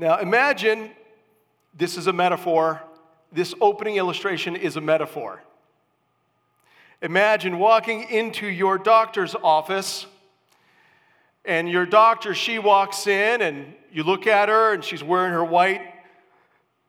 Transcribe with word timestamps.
Now 0.00 0.16
imagine 0.16 0.92
this 1.74 1.98
is 1.98 2.06
a 2.06 2.12
metaphor. 2.14 2.80
This 3.32 3.52
opening 3.60 3.96
illustration 3.96 4.56
is 4.56 4.76
a 4.76 4.80
metaphor. 4.80 5.42
Imagine 7.02 7.58
walking 7.58 8.04
into 8.04 8.46
your 8.46 8.78
doctor's 8.78 9.34
office, 9.34 10.06
and 11.44 11.68
your 11.68 11.84
doctor, 11.84 12.34
she 12.34 12.58
walks 12.58 13.06
in, 13.06 13.42
and 13.42 13.74
you 13.92 14.02
look 14.02 14.26
at 14.26 14.48
her, 14.48 14.72
and 14.72 14.82
she's 14.82 15.04
wearing 15.04 15.34
her 15.34 15.44
white 15.44 15.82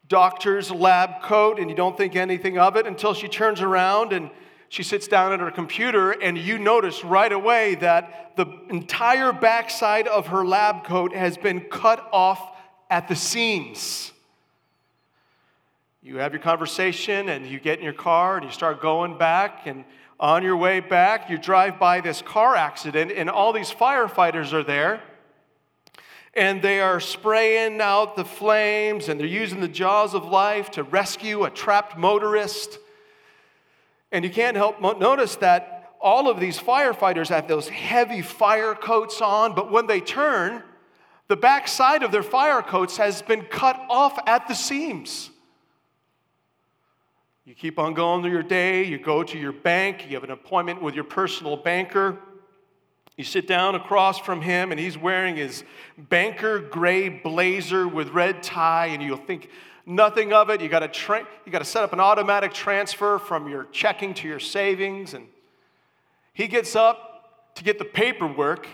doctor's 0.08 0.72
lab 0.72 1.22
coat, 1.22 1.60
and 1.60 1.70
you 1.70 1.76
don't 1.76 1.98
think 1.98 2.16
anything 2.16 2.58
of 2.58 2.78
it 2.78 2.88
until 2.88 3.14
she 3.14 3.28
turns 3.28 3.60
around 3.60 4.14
and 4.14 4.30
she 4.70 4.84
sits 4.84 5.10
down 5.10 5.34
at 5.34 5.42
her 5.42 5.52
computer, 5.52 6.12
and 6.12 6.38
you 6.38 6.58
notice 6.58 7.04
right 7.04 7.34
away 7.34 7.76
that 7.76 8.38
the 8.38 8.46
entire 8.70 9.34
backside 9.34 10.08
of 10.08 10.28
her 10.28 10.46
lab 10.46 10.86
coat 10.86 11.14
has 11.14 11.38
been 11.38 11.60
cut 11.60 12.08
off 12.14 12.51
at 12.92 13.08
the 13.08 13.16
seams. 13.16 14.12
You 16.04 16.18
have 16.18 16.34
your 16.34 16.42
conversation, 16.42 17.30
and 17.30 17.48
you 17.48 17.60
get 17.60 17.80
in 17.80 17.84
your 17.84 17.94
car, 17.94 18.38
and 18.38 18.46
you 18.46 18.52
start 18.52 18.82
going 18.82 19.18
back, 19.18 19.66
and 19.66 19.84
on 20.20 20.44
your 20.44 20.58
way 20.58 20.80
back, 20.80 21.30
you 21.30 21.40
drive 21.40 21.80
by 21.80 22.02
this 22.02 22.22
car 22.22 22.56
accident, 22.56 23.12
and 23.12 23.28
all 23.28 23.54
these 23.54 23.72
firefighters 23.72 24.54
are 24.54 24.64
there 24.64 25.02
and 26.34 26.62
they 26.62 26.80
are 26.80 27.00
spraying 27.00 27.82
out 27.82 28.16
the 28.16 28.24
flames 28.24 29.10
and 29.10 29.20
they're 29.20 29.28
using 29.28 29.60
the 29.60 29.68
jaws 29.68 30.14
of 30.14 30.24
life 30.26 30.72
to 30.72 30.84
rescue 30.84 31.44
a 31.44 31.50
trapped 31.50 31.98
motorist. 31.98 32.80
And 34.12 34.24
you 34.24 34.32
can't 34.32 34.56
help 34.56 34.80
notice 34.80 35.36
that 35.38 35.94
all 36.00 36.30
of 36.30 36.40
these 36.40 36.58
firefighters 36.58 37.28
have 37.28 37.48
those 37.48 37.68
heavy 37.68 38.22
fire 38.22 38.74
coats 38.76 39.22
on, 39.22 39.56
but 39.56 39.72
when 39.72 39.88
they 39.88 40.00
turn, 40.00 40.64
the 41.32 41.38
back 41.38 41.66
side 41.66 42.04
of 42.04 42.12
their 42.12 42.24
fire 42.24 42.62
coats 42.62 42.98
has 42.98 43.22
been 43.22 43.44
cut 43.44 43.82
off 43.90 44.20
at 44.28 44.50
the 44.50 44.54
seams. 44.54 45.30
You 47.46 47.56
keep 47.56 47.80
on 47.80 47.94
going 47.94 48.22
through 48.22 48.34
your 48.34 48.44
day, 48.44 48.84
you 48.84 48.98
go 48.98 49.24
to 49.24 49.38
your 49.38 49.54
bank, 49.54 50.08
you 50.10 50.16
have 50.16 50.26
an 50.26 50.32
appointment 50.32 50.82
with 50.82 50.94
your 50.94 51.06
personal 51.06 51.56
banker. 51.56 52.18
You 53.16 53.24
sit 53.24 53.48
down 53.48 53.76
across 53.76 54.20
from 54.20 54.42
him, 54.42 54.72
and 54.72 54.80
he's 54.80 54.98
wearing 54.98 55.38
his 55.38 55.64
banker 55.98 56.60
gray 56.60 57.08
blazer 57.08 57.88
with 57.88 58.10
red 58.10 58.44
tie, 58.44 58.88
and 58.88 59.02
you'll 59.02 59.16
think 59.16 59.50
nothing 59.86 60.34
of 60.34 60.50
it. 60.50 60.60
You 60.60 60.68
got 60.68 60.94
tra- 60.94 61.26
to 61.50 61.64
set 61.64 61.82
up 61.82 61.94
an 61.94 62.02
automatic 62.02 62.52
transfer 62.52 63.18
from 63.18 63.48
your 63.48 63.68
checking 63.72 64.14
to 64.16 64.28
your 64.28 64.42
savings, 64.42 65.14
and 65.14 65.28
he 66.34 66.50
gets 66.50 66.76
up 66.76 67.54
to 67.56 67.64
get 67.64 67.80
the 67.80 67.86
paperwork, 67.86 68.68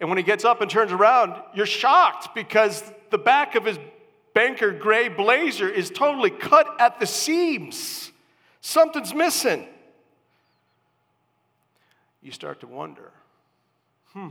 and 0.00 0.08
when 0.08 0.16
he 0.16 0.24
gets 0.24 0.44
up 0.44 0.62
and 0.62 0.70
turns 0.70 0.92
around, 0.92 1.34
you're 1.54 1.66
shocked 1.66 2.34
because 2.34 2.82
the 3.10 3.18
back 3.18 3.54
of 3.54 3.66
his 3.66 3.78
banker 4.34 4.72
gray 4.72 5.08
blazer 5.08 5.68
is 5.68 5.90
totally 5.90 6.30
cut 6.30 6.66
at 6.80 6.98
the 6.98 7.06
seams. 7.06 8.10
Something's 8.62 9.14
missing. 9.14 9.66
You 12.22 12.32
start 12.32 12.60
to 12.60 12.66
wonder 12.66 13.12
hmm, 14.12 14.28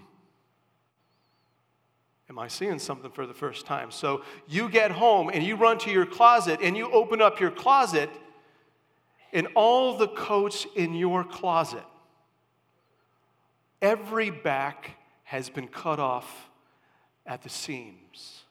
am 2.29 2.37
I 2.37 2.49
seeing 2.49 2.79
something 2.79 3.11
for 3.11 3.25
the 3.25 3.33
first 3.33 3.65
time? 3.65 3.91
So 3.91 4.23
you 4.47 4.69
get 4.69 4.91
home 4.91 5.29
and 5.33 5.43
you 5.43 5.55
run 5.55 5.77
to 5.79 5.91
your 5.91 6.05
closet 6.05 6.59
and 6.61 6.75
you 6.75 6.91
open 6.91 7.21
up 7.21 7.39
your 7.39 7.51
closet, 7.51 8.09
and 9.31 9.47
all 9.55 9.97
the 9.97 10.07
coats 10.07 10.65
in 10.75 10.95
your 10.95 11.23
closet, 11.23 11.83
every 13.81 14.31
back 14.31 14.98
has 15.29 15.47
been 15.47 15.67
cut 15.67 15.99
off 15.99 16.49
at 17.23 17.43
the 17.43 17.49
seams. 17.49 18.45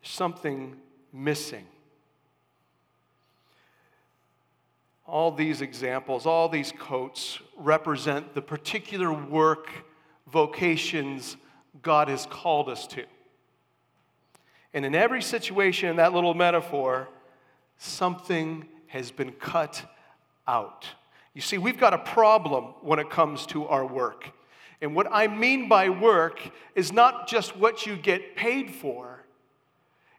Something 0.00 0.76
missing. 1.12 1.66
All 5.06 5.30
these 5.30 5.60
examples, 5.60 6.24
all 6.24 6.48
these 6.48 6.72
coats 6.72 7.38
represent 7.54 8.32
the 8.32 8.40
particular 8.40 9.12
work, 9.12 9.68
vocations 10.26 11.36
God 11.82 12.08
has 12.08 12.24
called 12.24 12.70
us 12.70 12.86
to. 12.86 13.04
And 14.72 14.86
in 14.86 14.94
every 14.94 15.20
situation 15.20 15.90
in 15.90 15.96
that 15.96 16.14
little 16.14 16.32
metaphor, 16.32 17.08
something 17.76 18.66
has 18.86 19.10
been 19.10 19.32
cut 19.32 19.82
out. 20.48 20.86
You 21.36 21.42
see, 21.42 21.58
we've 21.58 21.78
got 21.78 21.92
a 21.92 21.98
problem 21.98 22.72
when 22.80 22.98
it 22.98 23.10
comes 23.10 23.44
to 23.48 23.66
our 23.66 23.84
work. 23.84 24.30
And 24.80 24.94
what 24.94 25.06
I 25.12 25.26
mean 25.26 25.68
by 25.68 25.90
work 25.90 26.40
is 26.74 26.94
not 26.94 27.28
just 27.28 27.54
what 27.58 27.84
you 27.84 27.94
get 27.94 28.36
paid 28.36 28.70
for, 28.70 29.22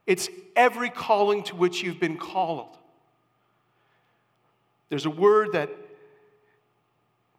it's 0.06 0.30
every 0.56 0.92
calling 0.92 1.42
to 1.46 1.56
which 1.56 1.82
you've 1.82 2.00
been 2.00 2.18
called. 2.18 2.78
There's 4.90 5.08
a 5.08 5.10
word 5.10 5.54
that 5.54 5.72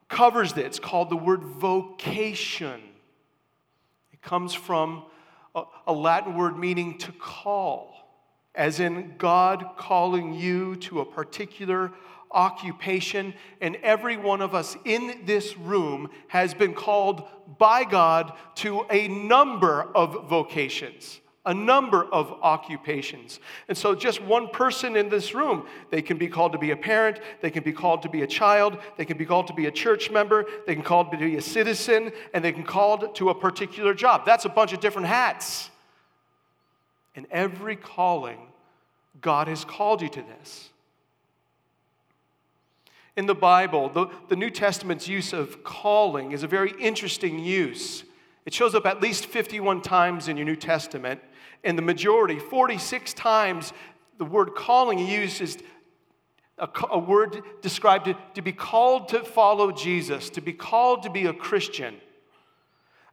covers 0.08 0.50
it. 0.52 0.58
It's 0.58 0.80
called 0.80 1.08
the 1.08 1.16
word 1.16 1.44
vocation. 1.44 2.80
It 4.12 4.20
comes 4.22 4.54
from 4.54 5.04
a, 5.54 5.62
a 5.86 5.92
Latin 5.92 6.36
word 6.36 6.58
meaning 6.58 6.98
to 6.98 7.12
call, 7.12 7.94
as 8.56 8.80
in 8.80 9.14
God 9.18 9.64
calling 9.76 10.34
you 10.34 10.74
to 10.76 10.98
a 11.00 11.04
particular 11.04 11.92
occupation, 12.30 13.34
and 13.60 13.76
every 13.76 14.16
one 14.16 14.40
of 14.40 14.54
us 14.54 14.76
in 14.84 15.22
this 15.24 15.56
room 15.56 16.10
has 16.28 16.54
been 16.54 16.74
called 16.74 17.24
by 17.58 17.84
God 17.84 18.32
to 18.56 18.84
a 18.90 19.08
number 19.08 19.82
of 19.94 20.28
vocations 20.28 21.20
a 21.48 21.54
number 21.54 22.04
of 22.04 22.30
occupations. 22.42 23.40
And 23.68 23.78
so, 23.78 23.94
just 23.94 24.20
one 24.22 24.48
person 24.48 24.96
in 24.96 25.08
this 25.08 25.34
room, 25.34 25.66
they 25.90 26.02
can 26.02 26.18
be 26.18 26.28
called 26.28 26.52
to 26.52 26.58
be 26.58 26.72
a 26.72 26.76
parent, 26.76 27.20
they 27.40 27.50
can 27.50 27.64
be 27.64 27.72
called 27.72 28.02
to 28.02 28.10
be 28.10 28.20
a 28.20 28.26
child, 28.26 28.76
they 28.98 29.06
can 29.06 29.16
be 29.16 29.24
called 29.24 29.46
to 29.46 29.54
be 29.54 29.64
a 29.64 29.70
church 29.70 30.10
member, 30.10 30.44
they 30.66 30.74
can 30.74 30.82
be 30.82 30.86
called 30.86 31.10
to 31.10 31.16
be 31.16 31.36
a 31.36 31.40
citizen, 31.40 32.12
and 32.34 32.44
they 32.44 32.52
can 32.52 32.62
be 32.62 32.68
called 32.68 33.14
to 33.14 33.30
a 33.30 33.34
particular 33.34 33.94
job. 33.94 34.26
That's 34.26 34.44
a 34.44 34.50
bunch 34.50 34.74
of 34.74 34.80
different 34.80 35.08
hats. 35.08 35.70
And 37.16 37.26
every 37.30 37.76
calling, 37.76 38.38
God 39.22 39.48
has 39.48 39.64
called 39.64 40.02
you 40.02 40.10
to 40.10 40.22
this. 40.22 40.68
In 43.18 43.26
the 43.26 43.34
Bible, 43.34 43.88
the, 43.88 44.06
the 44.28 44.36
New 44.36 44.48
Testament's 44.48 45.08
use 45.08 45.32
of 45.32 45.64
calling 45.64 46.30
is 46.30 46.44
a 46.44 46.46
very 46.46 46.72
interesting 46.78 47.40
use. 47.40 48.04
It 48.46 48.54
shows 48.54 48.76
up 48.76 48.86
at 48.86 49.02
least 49.02 49.26
51 49.26 49.82
times 49.82 50.28
in 50.28 50.36
your 50.36 50.46
New 50.46 50.54
Testament 50.54 51.20
and 51.64 51.76
the 51.76 51.82
majority, 51.82 52.38
46 52.38 53.12
times, 53.14 53.72
the 54.18 54.24
word 54.24 54.54
calling 54.54 55.00
used 55.00 55.40
is 55.40 55.58
a, 56.58 56.68
a 56.90 56.98
word 57.00 57.42
described 57.60 58.04
to, 58.04 58.16
to 58.34 58.40
be 58.40 58.52
called 58.52 59.08
to 59.08 59.24
follow 59.24 59.72
Jesus, 59.72 60.30
to 60.30 60.40
be 60.40 60.52
called 60.52 61.02
to 61.02 61.10
be 61.10 61.26
a 61.26 61.32
Christian, 61.32 61.96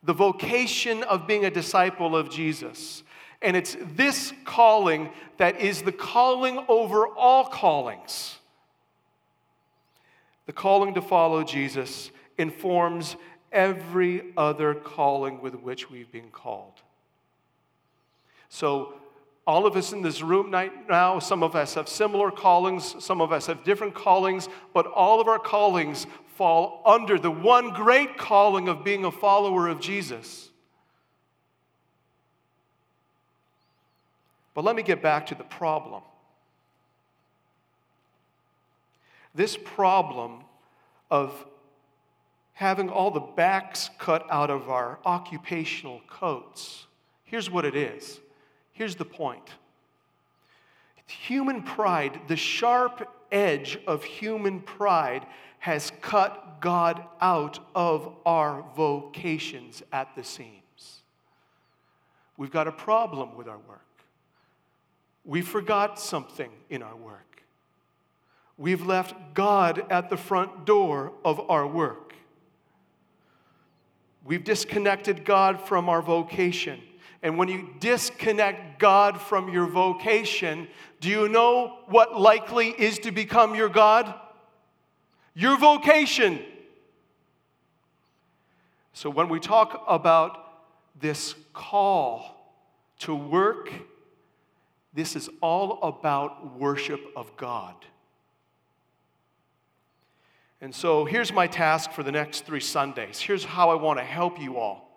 the 0.04 0.14
vocation 0.14 1.02
of 1.02 1.26
being 1.26 1.46
a 1.46 1.50
disciple 1.50 2.16
of 2.16 2.30
Jesus. 2.30 3.02
And 3.42 3.58
it's 3.58 3.76
this 3.96 4.34
calling 4.44 5.10
that 5.38 5.60
is 5.60 5.82
the 5.82 5.92
calling 5.92 6.64
over 6.68 7.08
all 7.08 7.46
callings. 7.46 8.38
The 10.46 10.54
calling 10.54 10.94
to 10.94 11.02
follow 11.02 11.44
Jesus 11.44 12.12
informs 12.38 13.16
every 13.52 14.34
other 14.38 14.76
calling 14.76 15.42
with 15.42 15.56
which 15.56 15.90
we've 15.90 16.12
been 16.12 16.30
called. 16.30 16.82
So, 18.50 18.94
all 19.48 19.68
of 19.68 19.76
us 19.76 19.94
in 19.94 20.02
this 20.02 20.24
room 20.24 20.52
right 20.52 20.72
now, 20.90 21.20
some 21.20 21.44
of 21.44 21.56
us 21.56 21.76
have 21.76 21.88
similar 21.88 22.32
callings, 22.32 22.96
some 23.04 23.22
of 23.22 23.32
us 23.32 23.46
have 23.46 23.64
different 23.64 23.94
callings, 23.94 24.50
but 24.74 24.88
all 24.88 25.22
of 25.22 25.28
our 25.28 25.38
callings 25.38 26.08
fall 26.36 26.82
under 26.86 27.20
the 27.20 27.30
one 27.32 27.70
great 27.70 28.18
calling 28.18 28.68
of 28.68 28.84
being 28.84 29.06
a 29.06 29.12
follower 29.12 29.68
of 29.68 29.80
Jesus. 29.80 30.50
But 34.56 34.64
let 34.64 34.76
me 34.76 34.84
get 34.84 35.02
back 35.02 35.28
to 35.28 35.36
the 35.36 35.44
problem. 35.44 36.02
This 39.36 39.58
problem 39.58 40.44
of 41.12 41.46
having 42.54 42.90
all 42.90 43.12
the 43.12 43.20
backs 43.20 43.90
cut 44.00 44.26
out 44.32 44.50
of 44.50 44.70
our 44.70 45.00
occupational 45.06 46.02
coats, 46.08 46.88
here's 47.26 47.50
what 47.50 47.66
it 47.66 47.76
is 47.76 48.20
Here's 48.76 48.96
the 48.96 49.06
point 49.06 49.50
human 51.08 51.62
pride, 51.62 52.20
the 52.28 52.36
sharp 52.36 53.08
edge 53.32 53.80
of 53.88 54.04
human 54.04 54.60
pride, 54.60 55.26
has 55.60 55.92
cut 56.02 56.60
God 56.60 57.04
out 57.22 57.60
of 57.74 58.16
our 58.26 58.66
vocations 58.76 59.84
at 59.94 60.14
the 60.16 60.24
seams. 60.24 61.02
We've 62.38 62.52
got 62.52 62.68
a 62.68 62.72
problem 62.72 63.36
with 63.36 63.48
our 63.48 63.60
work. 63.60 63.82
We 65.24 65.42
forgot 65.42 66.00
something 66.00 66.50
in 66.70 66.82
our 66.82 66.96
work. 66.96 67.35
We've 68.58 68.86
left 68.86 69.16
God 69.34 69.84
at 69.92 70.10
the 70.10 70.18
front 70.18 70.66
door 70.66 71.14
of 71.24 71.40
our 71.50 71.68
work. 71.68 72.14
We've 74.24 74.44
disconnected 74.44 75.26
God 75.26 75.62
from 75.62 75.88
our 75.88 76.02
vocation 76.02 76.82
And 77.26 77.40
when 77.40 77.48
you 77.48 77.70
disconnect 77.80 78.78
God 78.78 79.20
from 79.20 79.50
your 79.50 79.66
vocation, 79.66 80.68
do 81.00 81.10
you 81.10 81.28
know 81.28 81.80
what 81.88 82.20
likely 82.20 82.70
is 82.70 83.00
to 83.00 83.12
become 83.12 83.56
your 83.56 83.68
God? 83.68 84.14
Your 85.34 85.58
vocation. 85.58 86.40
So 88.94 89.10
when 89.10 89.28
we 89.28 89.40
talk 89.40 89.84
about 89.88 90.38
this 91.00 91.34
call 91.52 92.54
to 93.00 93.16
work, 93.16 93.72
this 94.94 95.16
is 95.16 95.28
all 95.42 95.82
about 95.82 96.60
worship 96.60 97.02
of 97.16 97.36
God. 97.38 97.74
And 100.66 100.74
so 100.74 101.06
here's 101.06 101.32
my 101.32 101.46
task 101.46 101.92
for 101.92 102.02
the 102.02 102.12
next 102.12 102.48
three 102.48 102.60
Sundays. 102.60 103.20
Here's 103.20 103.46
how 103.46 103.70
I 103.70 103.76
want 103.76 104.00
to 104.00 104.04
help 104.04 104.42
you 104.42 104.58
all. 104.58 104.90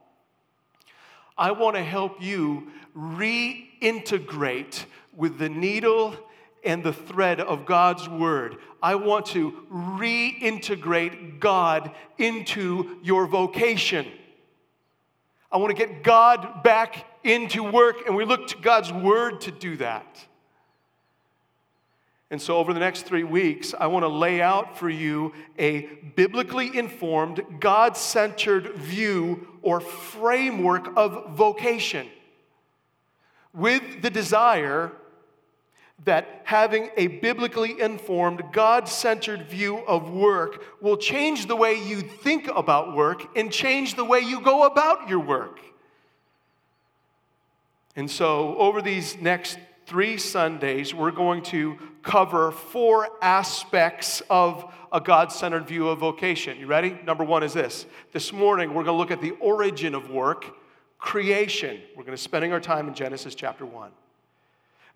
I 1.37 1.51
want 1.51 1.77
to 1.77 1.85
help 1.85 2.23
you 2.23 2.69
reintegrate 2.97 4.87
with 5.15 5.39
the 5.39 5.51
needle 5.51 6.17
and 6.65 6.83
the 6.83 6.95
thread 6.95 7.39
of 7.41 7.67
God's 7.67 8.09
word. 8.09 8.57
I 8.83 8.95
want 8.95 9.27
to 9.27 9.67
reintegrate 9.71 11.39
God 11.39 11.91
into 12.17 12.97
your 13.03 13.27
vocation. 13.27 14.07
I 15.53 15.59
want 15.59 15.77
to 15.77 15.87
get 15.87 16.03
God 16.03 16.63
back 16.63 17.05
into 17.25 17.63
work, 17.63 18.07
and 18.07 18.17
we 18.17 18.25
look 18.25 18.47
to 18.47 18.57
God's 18.57 18.91
word 18.91 19.43
to 19.43 19.51
do 19.51 19.77
that. 19.77 20.17
And 22.31 22.41
so, 22.41 22.59
over 22.59 22.75
the 22.75 22.81
next 22.81 23.03
three 23.03 23.25
weeks, 23.25 23.73
I 23.79 23.87
want 23.87 24.03
to 24.03 24.09
lay 24.09 24.43
out 24.43 24.79
for 24.79 24.91
you 24.91 25.33
a 25.59 25.83
biblically 26.15 26.77
informed, 26.77 27.43
God 27.59 27.97
centered 27.97 28.75
view 28.75 29.49
or 29.63 29.81
framework 29.81 30.95
of 30.97 31.31
vocation 31.31 32.07
with 33.55 34.03
the 34.03 34.11
desire 34.11 34.93
that 36.05 36.43
having 36.45 36.91
a 36.97 37.09
biblically 37.09 37.81
informed, 37.81 38.43
God 38.53 38.89
centered 38.89 39.49
view 39.49 39.79
of 39.79 40.11
work 40.11 40.63
will 40.81 40.97
change 40.97 41.47
the 41.47 41.57
way 41.57 41.75
you 41.75 42.01
think 42.01 42.49
about 42.55 42.95
work 42.95 43.37
and 43.37 43.51
change 43.51 43.95
the 43.95 44.05
way 44.05 44.21
you 44.21 44.41
go 44.41 44.65
about 44.65 45.09
your 45.09 45.19
work. 45.19 45.59
And 47.97 48.09
so, 48.09 48.57
over 48.59 48.81
these 48.81 49.17
next 49.21 49.59
three 49.89 50.19
Sundays, 50.19 50.93
we're 50.93 51.11
going 51.11 51.43
to 51.43 51.79
cover 52.03 52.53
four 52.53 53.09
aspects 53.23 54.23
of 54.29 54.71
a 54.93 55.01
God 55.01 55.33
centered 55.33 55.67
view 55.67 55.89
of 55.89 55.99
vocation. 55.99 56.61
You 56.61 56.67
ready? 56.67 56.99
Number 57.07 57.25
one 57.25 57.43
is 57.43 57.55
this. 57.55 57.87
This 58.13 58.31
morning, 58.31 58.75
we're 58.75 58.85
going 58.85 58.95
to 58.95 58.99
look 58.99 59.11
at 59.11 59.23
the 59.23 59.31
origin 59.41 59.95
of 59.95 60.11
work, 60.11 60.45
creation. 60.99 61.81
We're 61.91 62.05
going 62.05 62.07
to 62.07 62.13
be 62.13 62.17
spending 62.19 62.53
our 62.53 62.61
time 62.61 62.87
in 62.87 62.93
Genesis 62.93 63.35
chapter 63.35 63.65
1. 63.65 63.91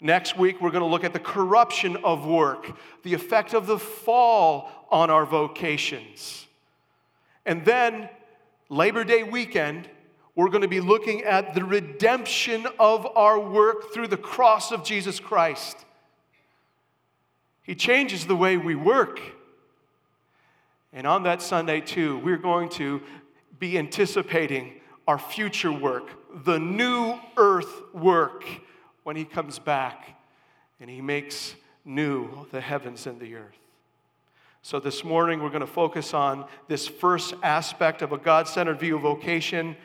Next 0.03 0.37
week, 0.37 0.61
we're 0.61 0.71
going 0.71 0.85
to 0.85 0.91
look 0.91 1.05
at 1.05 1.15
the 1.15 1.21
corruption 1.21 1.97
of 2.05 2.27
work, 2.27 2.77
the 3.03 3.15
effect 3.15 3.55
of 3.55 3.67
the 3.67 3.79
fall 3.79 4.71
on 4.91 5.09
our 5.09 5.25
vocations. 5.25 6.47
And 7.47 7.65
then, 7.65 8.11
Labor 8.69 9.05
Day 9.05 9.23
weekend, 9.23 9.88
we're 10.34 10.49
going 10.49 10.62
to 10.62 10.69
be 10.69 10.81
looking 10.81 11.23
at 11.23 11.55
the 11.55 11.64
redemption 11.64 12.67
of 12.79 13.06
our 13.17 13.38
work 13.38 13.93
through 13.93 14.08
the 14.08 14.17
cross 14.17 14.73
of 14.73 14.82
Jesus 14.82 15.20
Christ. 15.20 15.76
He 17.62 17.75
changes 17.75 18.26
the 18.26 18.37
way 18.37 18.56
we 18.56 18.75
work. 18.75 19.20
And 20.93 21.06
on 21.06 21.23
that 21.25 21.43
Sunday, 21.43 21.81
too, 21.81 22.19
we're 22.19 22.38
going 22.38 22.69
to 22.70 23.02
be 23.58 23.79
anticipating 23.79 24.73
our 25.06 25.19
future 25.19 25.73
work, 25.73 26.08
the 26.44 26.58
new 26.58 27.19
earth 27.37 27.82
work 27.93 28.44
when 29.02 29.17
He 29.17 29.25
comes 29.25 29.58
back 29.58 30.19
and 30.81 30.88
He 30.88 31.00
makes 31.00 31.55
new 31.85 32.46
the 32.50 32.61
heavens 32.61 33.06
and 33.06 33.20
the 33.20 33.35
earth. 33.35 33.58
So, 34.62 34.78
this 34.78 35.02
morning 35.02 35.43
we're 35.43 35.49
going 35.49 35.61
to 35.61 35.67
focus 35.67 36.14
on 36.14 36.46
this 36.69 36.87
first 36.87 37.35
aspect 37.43 38.00
of 38.00 38.12
a 38.12 38.19
God 38.19 38.46
centered 38.46 38.78
view 38.78 38.96
of 38.96 39.02
vocation 39.02 39.76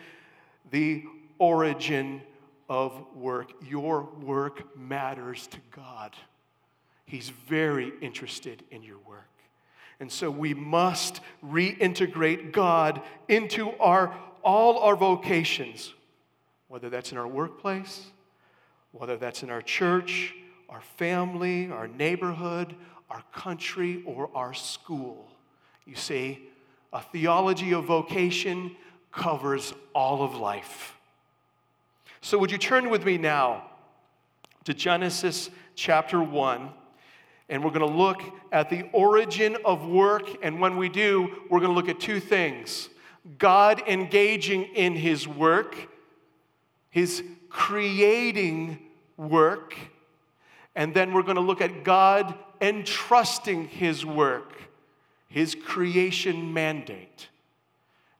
the 0.71 1.03
origin 1.39 2.21
of 2.69 2.93
work. 3.15 3.51
Your 3.67 4.09
work 4.21 4.77
matters 4.77 5.47
to 5.47 5.57
God, 5.75 6.15
He's 7.05 7.29
very 7.29 7.93
interested 8.01 8.63
in 8.69 8.83
your 8.83 8.97
work. 9.07 9.23
And 9.99 10.11
so 10.11 10.29
we 10.29 10.53
must 10.53 11.21
reintegrate 11.43 12.51
God 12.51 13.01
into 13.27 13.71
our, 13.79 14.15
all 14.43 14.79
our 14.79 14.95
vocations, 14.95 15.93
whether 16.67 16.89
that's 16.89 17.11
in 17.11 17.17
our 17.17 17.27
workplace, 17.27 18.07
whether 18.91 19.17
that's 19.17 19.41
in 19.41 19.49
our 19.49 19.61
church, 19.61 20.35
our 20.69 20.81
family, 20.81 21.71
our 21.71 21.87
neighborhood, 21.87 22.75
our 23.09 23.23
country, 23.33 24.03
or 24.05 24.29
our 24.35 24.53
school. 24.53 25.31
You 25.85 25.95
see, 25.95 26.47
a 26.93 27.01
theology 27.01 27.73
of 27.73 27.85
vocation 27.85 28.75
covers 29.17 29.73
all 29.93 30.23
of 30.23 30.35
life. 30.35 30.95
So, 32.21 32.37
would 32.37 32.51
you 32.51 32.57
turn 32.57 32.89
with 32.89 33.03
me 33.03 33.17
now 33.17 33.65
to 34.63 34.73
Genesis 34.73 35.49
chapter 35.75 36.21
1? 36.21 36.69
And 37.49 37.63
we're 37.63 37.71
going 37.71 37.89
to 37.89 37.97
look 37.97 38.21
at 38.51 38.69
the 38.69 38.89
origin 38.91 39.57
of 39.63 39.87
work. 39.87 40.29
And 40.43 40.59
when 40.59 40.75
we 40.75 40.89
do, 40.89 41.43
we're 41.49 41.59
going 41.59 41.71
to 41.71 41.75
look 41.75 41.89
at 41.89 41.99
two 41.99 42.19
things 42.19 42.89
God 43.37 43.83
engaging 43.87 44.63
in 44.75 44.95
his 44.95 45.27
work, 45.27 45.75
his 46.89 47.23
creating 47.49 48.79
work, 49.17 49.75
and 50.75 50.93
then 50.93 51.13
we're 51.13 51.23
going 51.23 51.35
to 51.35 51.41
look 51.41 51.61
at 51.61 51.83
God 51.83 52.35
entrusting 52.61 53.67
his 53.67 54.05
work, 54.05 54.53
his 55.27 55.55
creation 55.55 56.53
mandate. 56.53 57.29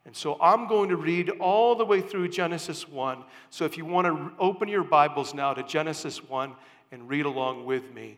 And 0.08 0.16
so 0.16 0.38
I'm 0.40 0.68
going 0.68 0.88
to 0.90 0.96
read 0.96 1.30
all 1.42 1.76
the 1.76 1.84
way 1.84 2.00
through 2.00 2.30
Genesis 2.30 2.88
1. 2.88 3.26
So 3.50 3.66
if 3.66 3.78
you 3.78 3.86
want 3.86 4.08
to 4.08 4.32
open 4.40 4.70
your 4.70 4.86
Bibles 4.86 5.34
now 5.34 5.54
to 5.54 5.62
Genesis 5.64 6.24
1 6.24 6.56
and 6.94 7.10
read 7.10 7.26
along 7.26 7.66
with 7.66 7.94
me, 7.94 8.18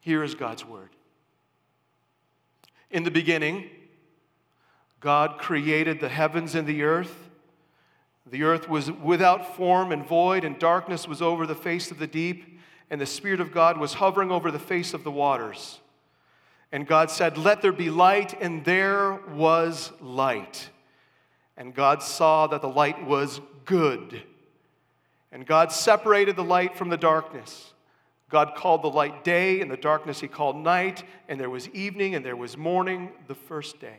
here 0.00 0.24
is 0.24 0.34
God's 0.34 0.66
word. 0.66 0.90
In 2.90 3.04
the 3.04 3.12
beginning, 3.12 3.70
God 4.98 5.38
created 5.38 6.00
the 6.00 6.08
heavens 6.08 6.56
and 6.56 6.66
the 6.66 6.82
earth. 6.82 7.28
The 8.26 8.42
earth 8.42 8.68
was 8.68 8.90
without 8.90 9.54
form 9.54 9.92
and 9.92 10.04
void, 10.04 10.44
and 10.44 10.58
darkness 10.58 11.06
was 11.06 11.22
over 11.22 11.46
the 11.46 11.54
face 11.54 11.92
of 11.92 12.00
the 12.00 12.08
deep, 12.08 12.58
and 12.90 13.00
the 13.00 13.06
Spirit 13.06 13.40
of 13.40 13.52
God 13.52 13.78
was 13.78 13.94
hovering 13.94 14.32
over 14.32 14.50
the 14.50 14.58
face 14.58 14.94
of 14.94 15.04
the 15.04 15.12
waters. 15.12 15.78
And 16.74 16.88
God 16.88 17.08
said, 17.08 17.38
Let 17.38 17.62
there 17.62 17.70
be 17.70 17.88
light, 17.88 18.34
and 18.40 18.64
there 18.64 19.20
was 19.32 19.92
light. 20.00 20.70
And 21.56 21.72
God 21.72 22.02
saw 22.02 22.48
that 22.48 22.62
the 22.62 22.68
light 22.68 23.06
was 23.06 23.40
good. 23.64 24.24
And 25.30 25.46
God 25.46 25.70
separated 25.70 26.34
the 26.34 26.42
light 26.42 26.76
from 26.76 26.88
the 26.88 26.96
darkness. 26.96 27.74
God 28.28 28.56
called 28.56 28.82
the 28.82 28.90
light 28.90 29.22
day, 29.22 29.60
and 29.60 29.70
the 29.70 29.76
darkness 29.76 30.18
he 30.18 30.26
called 30.26 30.56
night, 30.56 31.04
and 31.28 31.38
there 31.38 31.48
was 31.48 31.68
evening, 31.68 32.16
and 32.16 32.26
there 32.26 32.34
was 32.34 32.56
morning 32.56 33.12
the 33.28 33.36
first 33.36 33.78
day. 33.78 33.98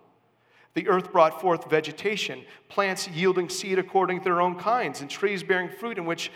The 0.73 0.87
earth 0.87 1.11
brought 1.11 1.41
forth 1.41 1.69
vegetation, 1.69 2.45
plants 2.69 3.07
yielding 3.09 3.49
seed 3.49 3.77
according 3.77 4.19
to 4.19 4.23
their 4.23 4.41
own 4.41 4.57
kinds, 4.57 5.01
and 5.01 5.09
trees 5.09 5.43
bearing 5.43 5.69
fruit 5.69 5.97
in 5.97 6.05
which, 6.05 6.31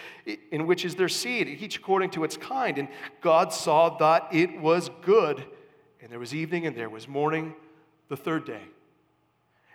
in 0.51 0.67
which 0.67 0.83
is 0.83 0.95
their 0.95 1.07
seed, 1.07 1.47
each 1.47 1.77
according 1.77 2.09
to 2.11 2.23
its 2.25 2.35
kind. 2.35 2.77
And 2.77 2.89
God 3.21 3.53
saw 3.53 3.97
that 3.97 4.27
it 4.33 4.59
was 4.59 4.89
good. 5.01 5.45
And 6.01 6.11
there 6.11 6.19
was 6.19 6.35
evening 6.35 6.67
and 6.67 6.75
there 6.75 6.89
was 6.89 7.07
morning 7.07 7.55
the 8.09 8.17
third 8.17 8.45
day. 8.45 8.61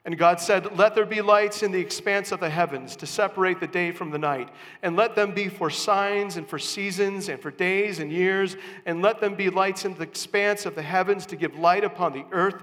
And 0.04 0.16
God 0.16 0.40
said, 0.40 0.78
Let 0.78 0.94
there 0.94 1.04
be 1.04 1.20
lights 1.20 1.62
in 1.62 1.72
the 1.72 1.80
expanse 1.80 2.32
of 2.32 2.40
the 2.40 2.48
heavens 2.48 2.96
to 2.96 3.06
separate 3.06 3.60
the 3.60 3.66
day 3.66 3.92
from 3.92 4.10
the 4.10 4.18
night, 4.18 4.48
and 4.82 4.96
let 4.96 5.14
them 5.14 5.32
be 5.32 5.48
for 5.48 5.68
signs 5.68 6.36
and 6.36 6.48
for 6.48 6.58
seasons 6.58 7.28
and 7.28 7.40
for 7.40 7.50
days 7.50 7.98
and 7.98 8.10
years, 8.10 8.56
and 8.86 9.02
let 9.02 9.20
them 9.20 9.34
be 9.34 9.50
lights 9.50 9.84
in 9.84 9.94
the 9.94 10.02
expanse 10.02 10.64
of 10.64 10.74
the 10.74 10.82
heavens 10.82 11.26
to 11.26 11.36
give 11.36 11.58
light 11.58 11.84
upon 11.84 12.12
the 12.12 12.24
earth. 12.32 12.62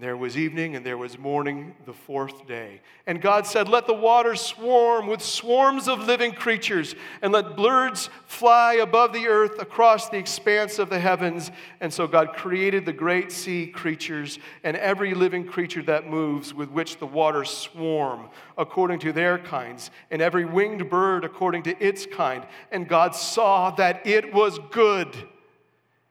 And 0.00 0.06
there 0.06 0.16
was 0.16 0.38
evening 0.38 0.76
and 0.76 0.86
there 0.86 0.96
was 0.96 1.18
morning 1.18 1.74
the 1.84 1.92
fourth 1.92 2.46
day. 2.46 2.80
And 3.06 3.20
God 3.20 3.46
said, 3.46 3.68
Let 3.68 3.86
the 3.86 3.92
waters 3.92 4.40
swarm 4.40 5.06
with 5.06 5.20
swarms 5.20 5.88
of 5.88 6.06
living 6.06 6.32
creatures, 6.32 6.94
and 7.20 7.34
let 7.34 7.54
birds 7.54 8.08
fly 8.24 8.76
above 8.76 9.12
the 9.12 9.28
earth 9.28 9.60
across 9.60 10.08
the 10.08 10.16
expanse 10.16 10.78
of 10.78 10.88
the 10.88 10.98
heavens. 10.98 11.50
And 11.82 11.92
so 11.92 12.06
God 12.06 12.32
created 12.32 12.86
the 12.86 12.94
great 12.94 13.30
sea 13.30 13.66
creatures 13.66 14.38
and 14.64 14.74
every 14.78 15.12
living 15.12 15.44
creature 15.44 15.82
that 15.82 16.08
moves, 16.08 16.54
with 16.54 16.70
which 16.70 16.96
the 16.96 17.06
waters 17.06 17.50
swarm 17.50 18.30
according 18.56 19.00
to 19.00 19.12
their 19.12 19.36
kinds, 19.36 19.90
and 20.10 20.22
every 20.22 20.46
winged 20.46 20.88
bird 20.88 21.26
according 21.26 21.64
to 21.64 21.78
its 21.78 22.06
kind. 22.06 22.46
And 22.72 22.88
God 22.88 23.14
saw 23.14 23.70
that 23.72 24.06
it 24.06 24.32
was 24.32 24.58
good. 24.70 25.14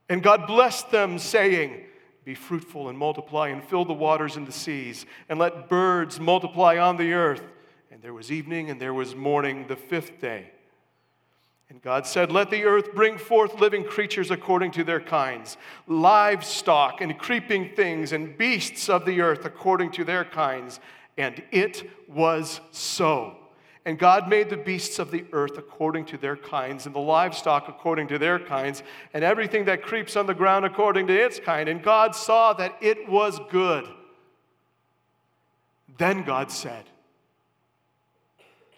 And 0.08 0.22
God 0.22 0.46
blessed 0.46 0.91
them, 0.91 1.17
saying, 1.17 1.86
be 2.29 2.36
fruitful 2.36 2.89
and 2.89 2.95
multiply 2.95 3.48
and 3.48 3.63
fill 3.63 3.83
the 3.83 3.91
waters 3.91 4.36
and 4.36 4.45
the 4.45 4.51
seas, 4.51 5.07
and 5.29 5.39
let 5.39 5.67
birds 5.67 6.19
multiply 6.19 6.77
on 6.77 6.95
the 6.95 7.12
earth. 7.12 7.41
And 7.89 8.03
there 8.03 8.13
was 8.13 8.31
evening 8.31 8.69
and 8.69 8.79
there 8.79 8.93
was 8.93 9.15
morning 9.15 9.65
the 9.67 9.75
fifth 9.75 10.21
day. 10.21 10.51
And 11.69 11.81
God 11.81 12.05
said, 12.05 12.31
Let 12.31 12.51
the 12.51 12.65
earth 12.65 12.93
bring 12.93 13.17
forth 13.17 13.59
living 13.59 13.83
creatures 13.83 14.29
according 14.29 14.69
to 14.74 14.83
their 14.83 15.00
kinds, 15.00 15.57
livestock 15.88 17.01
and 17.01 17.17
creeping 17.17 17.71
things, 17.75 18.12
and 18.12 18.38
beasts 18.38 18.89
of 18.89 19.05
the 19.07 19.21
earth 19.21 19.43
according 19.43 19.89
to 19.93 20.03
their 20.03 20.24
kinds. 20.24 20.79
And 21.17 21.41
it 21.50 21.89
was 22.07 22.62
so. 22.69 23.38
And 23.86 23.98
God 23.98 24.27
made 24.27 24.50
the 24.50 24.57
beasts 24.57 25.00
of 25.00 25.09
the 25.09 25.25
earth 25.31 25.57
according 25.57 26.05
to 26.05 26.17
their 26.17 26.36
kinds, 26.36 26.86
and 26.86 26.93
the 26.93 27.00
livestock 27.00 27.69
according 27.69 28.09
to 28.09 28.19
their 28.19 28.38
kinds, 28.38 28.83
and 29.13 29.24
everything 29.24 29.65
that 29.65 29.81
creeps 29.81 30.15
on 30.15 30.25
the 30.25 30.33
ground 30.33 30.65
according 30.65 31.07
to 31.07 31.13
its 31.13 31.39
kind. 31.39 31.69
And 31.69 31.81
God 31.81 32.13
saw 32.13 32.53
that 32.53 32.75
it 32.81 33.07
was 33.07 33.39
good. 33.50 33.88
Then 35.98 36.24
God 36.24 36.51
said, 36.51 36.86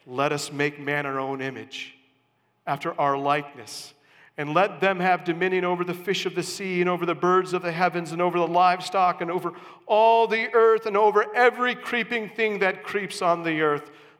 Let 0.05 0.31
us 0.31 0.51
make 0.51 0.79
man 0.79 1.05
our 1.05 1.19
own 1.19 1.41
image, 1.41 1.95
after 2.67 2.99
our 2.99 3.17
likeness, 3.17 3.93
and 4.37 4.53
let 4.53 4.81
them 4.81 4.99
have 4.99 5.23
dominion 5.23 5.65
over 5.65 5.83
the 5.83 5.93
fish 5.93 6.25
of 6.25 6.35
the 6.35 6.43
sea, 6.43 6.79
and 6.79 6.89
over 6.89 7.05
the 7.05 7.15
birds 7.15 7.53
of 7.53 7.63
the 7.63 7.71
heavens, 7.71 8.11
and 8.11 8.21
over 8.21 8.37
the 8.37 8.47
livestock, 8.47 9.19
and 9.21 9.31
over 9.31 9.53
all 9.87 10.27
the 10.27 10.53
earth, 10.53 10.85
and 10.85 10.95
over 10.95 11.25
every 11.35 11.73
creeping 11.73 12.29
thing 12.29 12.59
that 12.59 12.83
creeps 12.83 13.21
on 13.21 13.43
the 13.43 13.61
earth. 13.61 13.89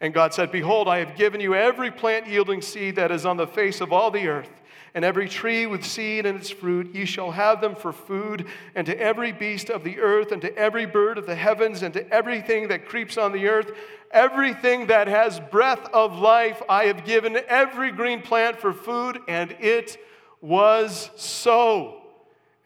And 0.00 0.14
God 0.14 0.32
said, 0.32 0.50
Behold, 0.50 0.88
I 0.88 0.98
have 0.98 1.16
given 1.16 1.40
you 1.40 1.54
every 1.54 1.90
plant 1.90 2.26
yielding 2.26 2.62
seed 2.62 2.96
that 2.96 3.10
is 3.10 3.26
on 3.26 3.36
the 3.36 3.46
face 3.46 3.80
of 3.80 3.92
all 3.92 4.10
the 4.10 4.28
earth, 4.28 4.50
and 4.94 5.04
every 5.04 5.28
tree 5.28 5.66
with 5.66 5.84
seed 5.84 6.24
in 6.24 6.36
its 6.36 6.48
fruit. 6.48 6.94
Ye 6.94 7.04
shall 7.04 7.30
have 7.30 7.60
them 7.60 7.74
for 7.74 7.92
food, 7.92 8.46
and 8.74 8.86
to 8.86 8.98
every 8.98 9.30
beast 9.30 9.68
of 9.68 9.84
the 9.84 10.00
earth, 10.00 10.32
and 10.32 10.40
to 10.40 10.56
every 10.56 10.86
bird 10.86 11.18
of 11.18 11.26
the 11.26 11.34
heavens, 11.34 11.82
and 11.82 11.92
to 11.94 12.08
everything 12.10 12.68
that 12.68 12.86
creeps 12.86 13.18
on 13.18 13.32
the 13.32 13.46
earth, 13.46 13.72
everything 14.10 14.86
that 14.86 15.06
has 15.06 15.38
breath 15.38 15.86
of 15.92 16.18
life, 16.18 16.62
I 16.68 16.84
have 16.84 17.04
given 17.04 17.38
every 17.46 17.92
green 17.92 18.22
plant 18.22 18.58
for 18.58 18.72
food, 18.72 19.20
and 19.28 19.54
it 19.60 19.98
was 20.40 21.10
so. 21.16 22.02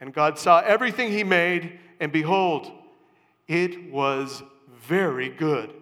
And 0.01 0.15
God 0.15 0.39
saw 0.39 0.61
everything 0.61 1.11
He 1.11 1.25
made, 1.25 1.81
and 1.99 2.13
behold, 2.13 2.71
it 3.49 3.91
was 3.91 4.43
very 4.87 5.31
good. 5.31 5.75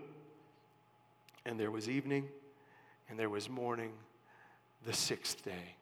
And 1.45 1.59
there 1.59 1.71
was 1.71 1.89
evening, 1.89 2.29
and 3.09 3.19
there 3.19 3.29
was 3.29 3.49
morning, 3.49 3.93
the 4.87 4.93
sixth 4.93 5.45
day. 5.45 5.77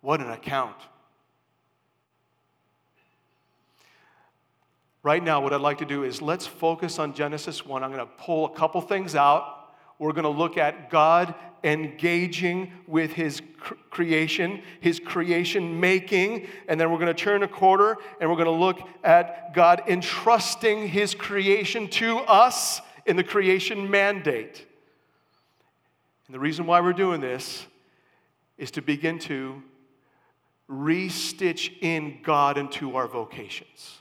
What 0.00 0.20
an 0.20 0.30
account. 0.30 0.76
Right 5.02 5.22
now, 5.22 5.42
what 5.42 5.52
I'd 5.52 5.60
like 5.60 5.78
to 5.78 5.84
do 5.84 6.04
is 6.04 6.22
let's 6.22 6.46
focus 6.46 6.98
on 6.98 7.12
Genesis 7.12 7.66
1. 7.66 7.82
I'm 7.82 7.92
going 7.92 8.06
to 8.06 8.12
pull 8.18 8.46
a 8.46 8.50
couple 8.50 8.80
things 8.80 9.14
out. 9.14 9.74
We're 9.98 10.12
going 10.12 10.24
to 10.24 10.30
look 10.30 10.56
at 10.56 10.90
God 10.90 11.34
engaging 11.62 12.72
with 12.86 13.12
His 13.12 13.42
creation, 13.90 14.62
His 14.80 15.00
creation 15.00 15.80
making, 15.80 16.46
and 16.68 16.80
then 16.80 16.90
we're 16.90 16.98
going 16.98 17.14
to 17.14 17.14
turn 17.14 17.42
a 17.42 17.48
quarter 17.48 17.96
and 18.20 18.28
we're 18.28 18.36
going 18.36 18.46
to 18.46 18.50
look 18.50 18.80
at 19.02 19.54
God 19.54 19.82
entrusting 19.86 20.88
His 20.88 21.14
creation 21.14 21.88
to 21.88 22.18
us 22.18 22.80
in 23.06 23.16
the 23.16 23.24
creation 23.24 23.90
mandate. 23.90 24.66
And 26.26 26.34
the 26.34 26.40
reason 26.40 26.66
why 26.66 26.80
we're 26.80 26.92
doing 26.92 27.20
this 27.20 27.66
is 28.56 28.70
to 28.72 28.82
begin 28.82 29.18
to 29.20 29.62
restitch 30.70 31.72
in 31.82 32.18
God 32.22 32.56
into 32.56 32.96
our 32.96 33.06
vocations. 33.06 33.98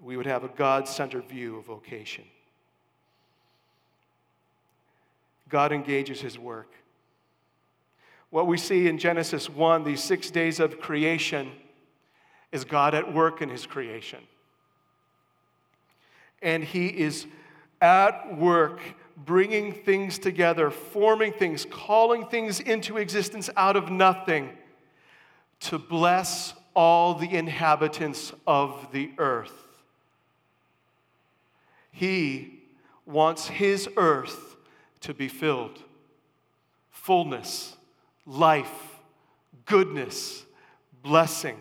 We 0.00 0.16
would 0.16 0.26
have 0.26 0.42
a 0.42 0.48
God 0.48 0.88
centered 0.88 1.28
view 1.28 1.58
of 1.58 1.66
vocation. 1.66 2.24
God 5.48 5.70
engages 5.70 6.20
his 6.20 6.38
work. 6.38 6.72
What 8.30 8.46
we 8.46 8.56
see 8.56 8.88
in 8.88 8.98
Genesis 8.98 9.48
1, 9.48 9.84
these 9.84 10.02
six 10.02 10.30
days 10.30 10.58
of 10.58 10.80
creation, 10.80 11.52
is 12.50 12.64
God 12.64 12.94
at 12.94 13.14
work 13.14 13.42
in 13.42 13.50
his 13.50 13.66
creation 13.66 14.20
and 16.42 16.64
He 16.64 16.88
is 16.88 17.26
at 17.80 18.36
work 18.36 18.80
bringing 19.16 19.72
things 19.72 20.18
together, 20.18 20.70
forming 20.70 21.32
things, 21.32 21.66
calling 21.70 22.26
things 22.26 22.60
into 22.60 22.96
existence 22.96 23.48
out 23.56 23.76
of 23.76 23.90
nothing 23.90 24.50
to 25.60 25.78
bless 25.78 26.54
all 26.74 27.14
the 27.14 27.34
inhabitants 27.34 28.32
of 28.46 28.88
the 28.92 29.10
earth. 29.18 29.52
He 31.92 32.62
wants 33.06 33.48
His 33.48 33.88
earth 33.96 34.56
to 35.00 35.14
be 35.14 35.28
filled. 35.28 35.78
Fullness, 36.90 37.76
life, 38.26 39.00
goodness, 39.66 40.44
blessing. 41.02 41.58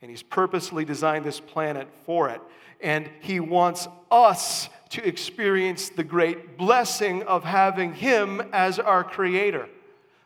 And 0.00 0.10
He's 0.10 0.22
purposely 0.22 0.84
designed 0.84 1.24
this 1.24 1.40
planet 1.40 1.88
for 2.04 2.30
it 2.30 2.40
and 2.80 3.08
He 3.20 3.40
wants 3.40 3.88
us 4.10 4.68
to 4.90 5.06
experience 5.06 5.90
the 5.90 6.04
great 6.04 6.56
blessing 6.56 7.22
of 7.24 7.44
having 7.44 7.92
Him 7.94 8.40
as 8.52 8.78
our 8.78 9.04
Creator. 9.04 9.68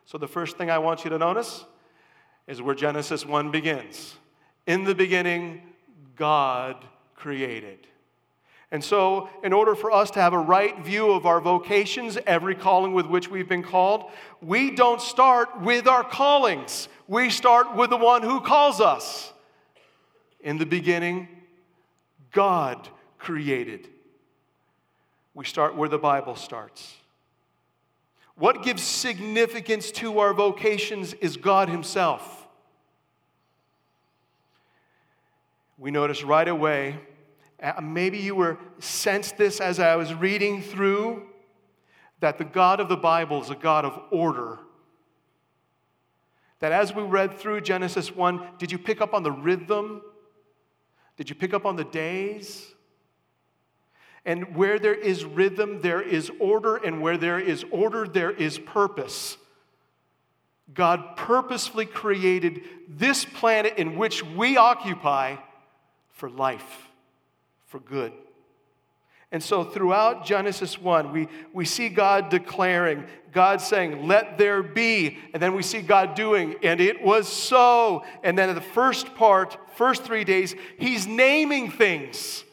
So, 0.05 0.17
the 0.17 0.27
first 0.27 0.57
thing 0.57 0.69
I 0.69 0.77
want 0.77 1.03
you 1.03 1.09
to 1.09 1.17
notice 1.17 1.65
is 2.47 2.61
where 2.61 2.75
Genesis 2.75 3.25
1 3.25 3.51
begins. 3.51 4.15
In 4.67 4.83
the 4.83 4.95
beginning, 4.95 5.61
God 6.15 6.83
created. 7.15 7.87
And 8.73 8.83
so, 8.83 9.29
in 9.43 9.53
order 9.53 9.75
for 9.75 9.91
us 9.91 10.09
to 10.11 10.19
have 10.19 10.33
a 10.33 10.39
right 10.39 10.77
view 10.79 11.11
of 11.11 11.27
our 11.27 11.39
vocations, 11.39 12.17
every 12.25 12.55
calling 12.55 12.93
with 12.93 13.05
which 13.05 13.29
we've 13.29 13.47
been 13.47 13.61
called, 13.61 14.05
we 14.41 14.71
don't 14.71 14.99
start 14.99 15.61
with 15.61 15.87
our 15.87 16.03
callings. 16.03 16.87
We 17.07 17.29
start 17.29 17.75
with 17.75 17.91
the 17.91 17.97
one 17.97 18.23
who 18.23 18.41
calls 18.41 18.81
us. 18.81 19.31
In 20.41 20.57
the 20.57 20.65
beginning, 20.65 21.27
God 22.33 22.89
created. 23.17 23.87
We 25.33 25.45
start 25.45 25.77
where 25.77 25.89
the 25.89 25.97
Bible 25.97 26.35
starts. 26.35 26.95
What 28.35 28.63
gives 28.63 28.83
significance 28.83 29.91
to 29.91 30.19
our 30.19 30.33
vocations 30.33 31.13
is 31.13 31.37
God 31.37 31.69
Himself. 31.69 32.43
we 35.83 35.91
notice 35.91 36.23
right 36.23 36.47
away, 36.47 36.97
uh, 37.61 37.81
maybe 37.81 38.17
you 38.17 38.35
were 38.35 38.57
sensed 38.79 39.37
this 39.37 39.59
as 39.59 39.79
I 39.79 39.97
was 39.97 40.13
reading 40.13 40.61
through, 40.61 41.23
that 42.21 42.37
the 42.37 42.45
God 42.45 42.79
of 42.79 42.87
the 42.87 42.95
Bible 42.95 43.41
is 43.41 43.49
a 43.49 43.55
God 43.55 43.83
of 43.83 43.99
order. 44.09 44.59
That 46.59 46.71
as 46.71 46.95
we 46.95 47.03
read 47.03 47.37
through 47.37 47.59
Genesis 47.61 48.15
1, 48.15 48.47
did 48.57 48.71
you 48.71 48.77
pick 48.77 49.01
up 49.01 49.13
on 49.13 49.23
the 49.23 49.31
rhythm? 49.33 50.01
Did 51.17 51.29
you 51.29 51.35
pick 51.35 51.53
up 51.53 51.65
on 51.65 51.75
the 51.75 51.83
days? 51.83 52.73
And 54.25 54.55
where 54.55 54.79
there 54.79 54.95
is 54.95 55.25
rhythm, 55.25 55.81
there 55.81 56.01
is 56.01 56.31
order, 56.39 56.77
and 56.77 57.01
where 57.01 57.17
there 57.17 57.39
is 57.39 57.65
order, 57.71 58.07
there 58.07 58.31
is 58.31 58.57
purpose. 58.57 59.37
God 60.73 61.17
purposefully 61.17 61.85
created 61.85 62.61
this 62.87 63.25
planet 63.25 63.75
in 63.77 63.97
which 63.97 64.23
we 64.23 64.57
occupy 64.57 65.35
for 66.09 66.29
life, 66.29 66.89
for 67.65 67.79
good. 67.79 68.13
And 69.33 69.41
so 69.41 69.63
throughout 69.63 70.25
Genesis 70.25 70.79
1, 70.79 71.11
we, 71.11 71.27
we 71.53 71.65
see 71.65 71.89
God 71.89 72.29
declaring, 72.29 73.03
God 73.31 73.61
saying, 73.61 74.07
Let 74.07 74.37
there 74.37 74.61
be. 74.61 75.17
And 75.33 75.41
then 75.41 75.55
we 75.55 75.63
see 75.63 75.81
God 75.81 76.13
doing, 76.13 76.55
and 76.61 76.79
it 76.79 77.01
was 77.01 77.27
so. 77.27 78.05
And 78.23 78.37
then 78.37 78.49
in 78.49 78.55
the 78.55 78.61
first 78.61 79.15
part, 79.15 79.57
first 79.75 80.03
three 80.03 80.23
days, 80.23 80.53
He's 80.77 81.07
naming 81.07 81.71
things 81.71 82.43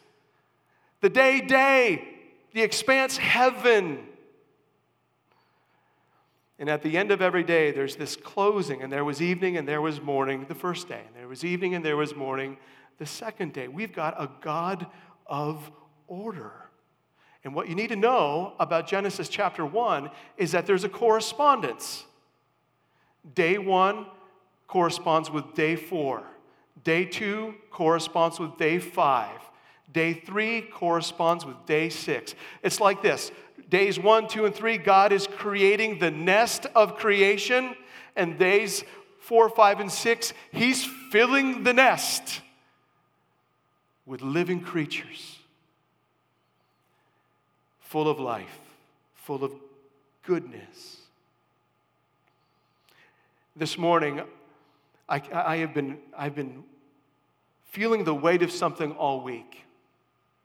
the 1.03 1.11
day, 1.11 1.43
day, 1.43 2.09
the 2.55 2.63
expanse, 2.63 3.19
heaven. 3.19 4.07
And 6.59 6.71
at 6.71 6.83
the 6.83 6.97
end 6.97 7.11
of 7.11 7.21
every 7.21 7.45
day, 7.45 7.73
there's 7.73 7.97
this 7.97 8.17
closing, 8.17 8.83
and 8.83 8.91
there 8.91 9.05
was 9.05 9.21
evening 9.21 9.59
and 9.59 9.69
there 9.69 9.83
was 9.83 10.01
morning 10.01 10.47
the 10.49 10.55
first 10.55 10.89
day, 10.89 11.03
and 11.07 11.15
there 11.15 11.29
was 11.29 11.45
evening 11.45 11.75
and 11.75 11.85
there 11.85 11.99
was 11.99 12.17
morning 12.17 12.57
the 12.97 13.07
second 13.07 13.53
day. 13.53 13.69
We've 13.69 13.93
got 13.93 14.15
a 14.19 14.31
God 14.41 14.87
of 15.27 15.71
order. 16.07 16.70
And 17.45 17.55
what 17.55 17.69
you 17.69 17.75
need 17.75 17.89
to 17.89 17.97
know 17.97 18.55
about 18.59 18.87
Genesis 18.87 19.29
chapter 19.29 19.65
1 19.65 20.11
is 20.37 20.53
that 20.53 20.67
there's 20.67 20.85
a 20.85 20.89
correspondence. 20.89 22.05
Day 23.35 23.59
1 23.59 24.07
corresponds 24.67 25.31
with 25.31 25.55
day 25.55 25.77
4. 25.77 26.23
Day 26.85 27.05
2 27.05 27.55
corresponds 27.71 28.39
with 28.39 28.57
day 28.57 28.79
5. 28.79 29.31
Day 29.93 30.13
3 30.15 30.63
corresponds 30.63 31.45
with 31.45 31.57
day 31.67 31.89
6. 31.89 32.35
It's 32.63 32.81
like 32.81 33.03
this 33.03 33.33
days 33.69 33.99
1, 33.99 34.29
2, 34.29 34.47
and 34.47 34.55
3, 34.55 34.79
God 34.79 35.13
is 35.13 35.27
creating 35.27 35.99
the 35.99 36.11
nest 36.11 36.67
of 36.75 36.97
creation. 36.97 37.75
And 38.17 38.39
days 38.39 38.85
4, 39.21 39.49
5, 39.49 39.81
and 39.81 39.93
6, 39.93 40.33
He's 40.53 40.85
filling 41.11 41.63
the 41.63 41.73
nest 41.73 42.41
with 44.05 44.23
living 44.23 44.61
creatures, 44.61 45.39
full 47.91 48.09
of 48.09 48.21
life, 48.21 48.61
full 49.17 49.43
of 49.43 49.53
goodness. 50.23 50.99
This 53.57 53.77
morning, 53.77 54.21
I, 55.09 55.21
I 55.33 55.57
have 55.57 55.75
been, 55.75 55.99
I've 56.17 56.37
been 56.37 56.63
feeling 57.65 58.05
the 58.05 58.15
weight 58.15 58.43
of 58.43 58.53
something 58.53 58.93
all 58.93 59.25
week. 59.25 59.65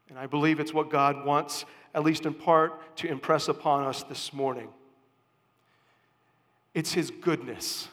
And 0.09 0.17
I 0.17 0.25
believe 0.25 0.59
it's 0.59 0.73
what 0.73 0.89
God 0.89 1.23
wants, 1.23 1.65
at 1.93 2.03
least 2.03 2.25
in 2.25 2.33
part, 2.33 2.95
to 2.97 3.07
impress 3.07 3.47
upon 3.47 3.83
us 3.83 4.01
this 4.01 4.33
morning. 4.33 4.69
It's 6.73 6.93
His 6.93 7.11
goodness. 7.11 7.89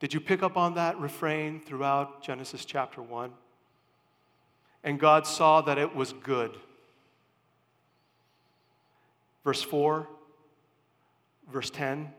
Did 0.00 0.12
you 0.12 0.20
pick 0.20 0.42
up 0.42 0.58
on 0.58 0.74
that 0.74 1.00
refrain 1.00 1.60
throughout 1.60 2.22
Genesis 2.22 2.66
chapter 2.66 3.00
1? 3.00 3.32
and 4.82 4.98
God 4.98 5.26
saw 5.26 5.60
that 5.62 5.78
it 5.78 5.94
was 5.94 6.12
good. 6.12 6.56
Verse 9.44 9.62
4, 9.62 10.06
verse 11.50 11.70
10, 11.70 12.10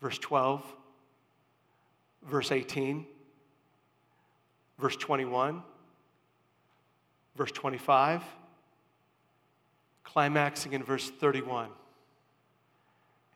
verse 0.00 0.18
12, 0.18 0.62
verse 2.22 2.52
18, 2.52 3.06
verse 4.78 4.96
21, 4.96 5.62
verse 7.36 7.52
25, 7.52 8.22
climaxing 10.04 10.72
in 10.74 10.82
verse 10.82 11.10
31. 11.10 11.68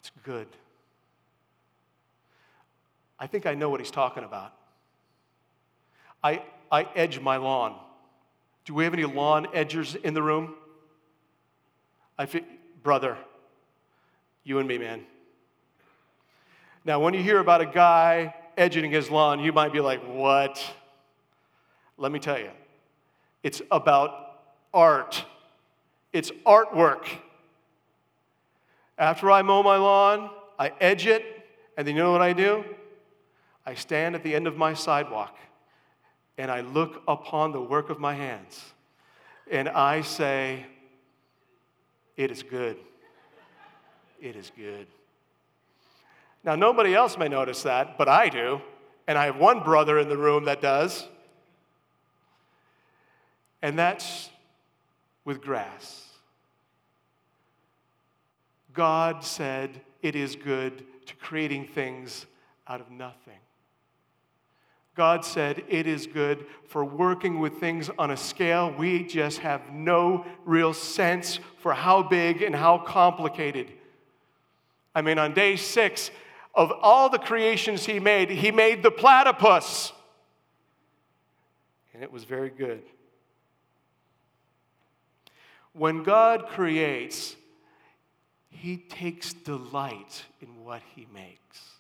It's 0.01 0.13
good. 0.23 0.47
I 3.19 3.27
think 3.27 3.47
I 3.47 3.55
know 3.55 3.69
what 3.69 3.81
he's 3.81 3.91
talking 3.91 4.23
about. 4.23 4.53
I, 6.23 6.43
I 6.71 6.87
edge 6.95 7.21
my 7.21 7.37
lawn. 7.37 7.75
Do 8.65 8.75
we 8.75 8.85
have 8.85 8.93
any 8.93 9.05
lawn 9.05 9.47
edgers 9.55 9.97
in 9.97 10.15
the 10.15 10.23
room? 10.23 10.55
I 12.19 12.27
feel, 12.27 12.43
brother, 12.83 13.17
you 14.45 14.59
and 14.59 14.67
me, 14.67 14.79
man. 14.79 15.03
Now, 16.85 17.01
when 17.01 17.15
you 17.15 17.23
hear 17.23 17.39
about 17.39 17.61
a 17.61 17.67
guy 17.67 18.35
edging 18.57 18.91
his 18.91 19.11
lawn, 19.11 19.41
you 19.41 19.53
might 19.53 19.73
be 19.73 19.81
like, 19.81 20.03
what? 20.03 20.63
Let 21.97 22.11
me 22.13 22.19
tell 22.19 22.39
you, 22.39 22.51
it's 23.43 23.63
about 23.71 24.41
art, 24.75 25.25
it's 26.13 26.31
artwork. 26.45 27.07
After 28.99 29.31
I 29.31 29.43
mow 29.43 29.63
my 29.63 29.77
lawn, 29.77 30.31
I 30.59 30.73
edge 30.81 31.07
it, 31.07 31.25
and 31.77 31.87
then 31.87 31.95
you 31.95 32.03
know 32.03 32.11
what 32.11 32.23
I 32.23 32.33
do? 32.33 32.65
I 33.65 33.75
stand 33.75 34.15
at 34.15 34.23
the 34.23 34.35
end 34.35 34.47
of 34.47 34.57
my 34.57 34.75
sidewalk 34.75 35.37
and 36.39 36.51
I 36.51 36.63
look 36.63 37.03
upon 37.07 37.53
the 37.53 37.61
work 37.61 37.91
of 37.91 38.01
my 38.01 38.15
hands 38.15 38.73
and 39.51 39.69
I 39.69 40.01
say, 40.01 40.65
It 42.19 42.33
is 42.33 42.43
good. 42.43 42.77
It 44.21 44.35
is 44.35 44.51
good. 44.57 44.89
Now, 46.43 46.57
nobody 46.57 46.93
else 46.93 47.17
may 47.17 47.29
notice 47.29 47.63
that, 47.63 47.97
but 47.97 48.09
I 48.09 48.29
do. 48.29 48.61
And 49.07 49.17
I 49.17 49.27
have 49.27 49.37
one 49.37 49.63
brother 49.63 49.99
in 50.01 50.09
the 50.09 50.17
room 50.17 50.45
that 50.47 50.61
does. 50.61 51.07
And 53.63 53.79
that's 53.79 54.31
with 55.25 55.41
grass. 55.41 56.07
God 58.75 59.23
said 59.23 59.81
it 60.03 60.17
is 60.17 60.35
good 60.35 60.85
to 61.07 61.15
creating 61.17 61.69
things 61.69 62.27
out 62.67 62.81
of 62.81 62.91
nothing. 62.91 63.39
God 64.99 65.25
said 65.25 65.63
it 65.69 65.87
is 65.87 66.09
good 66.09 66.45
for 66.67 66.85
working 66.85 67.39
with 67.39 67.61
things 67.61 67.89
on 68.01 68.11
a 68.11 68.17
scale 68.17 68.75
we 68.77 69.05
just 69.05 69.39
have 69.39 69.73
no 69.73 70.27
real 70.45 70.75
sense 70.75 71.39
for 71.59 71.73
how 71.73 72.03
big 72.03 72.43
and 72.43 72.53
how 72.53 72.79
complicated. 72.79 73.71
I 74.97 75.03
mean, 75.03 75.17
on 75.21 75.35
day 75.35 75.55
six, 75.55 76.11
of 76.53 76.73
all 76.83 77.09
the 77.09 77.19
creations 77.21 77.87
he 77.87 78.01
made, 78.01 78.29
he 78.29 78.51
made 78.51 78.83
the 78.83 78.91
platypus. 78.91 79.93
And 81.95 82.03
it 82.03 82.11
was 82.11 82.25
very 82.25 82.51
good. 82.51 82.83
When 85.75 86.03
God 86.03 86.49
creates, 86.49 87.37
he 88.51 88.79
takes 88.79 89.33
delight 89.33 90.25
in 90.41 90.65
what 90.65 90.83
he 90.97 91.07
makes. 91.15 91.78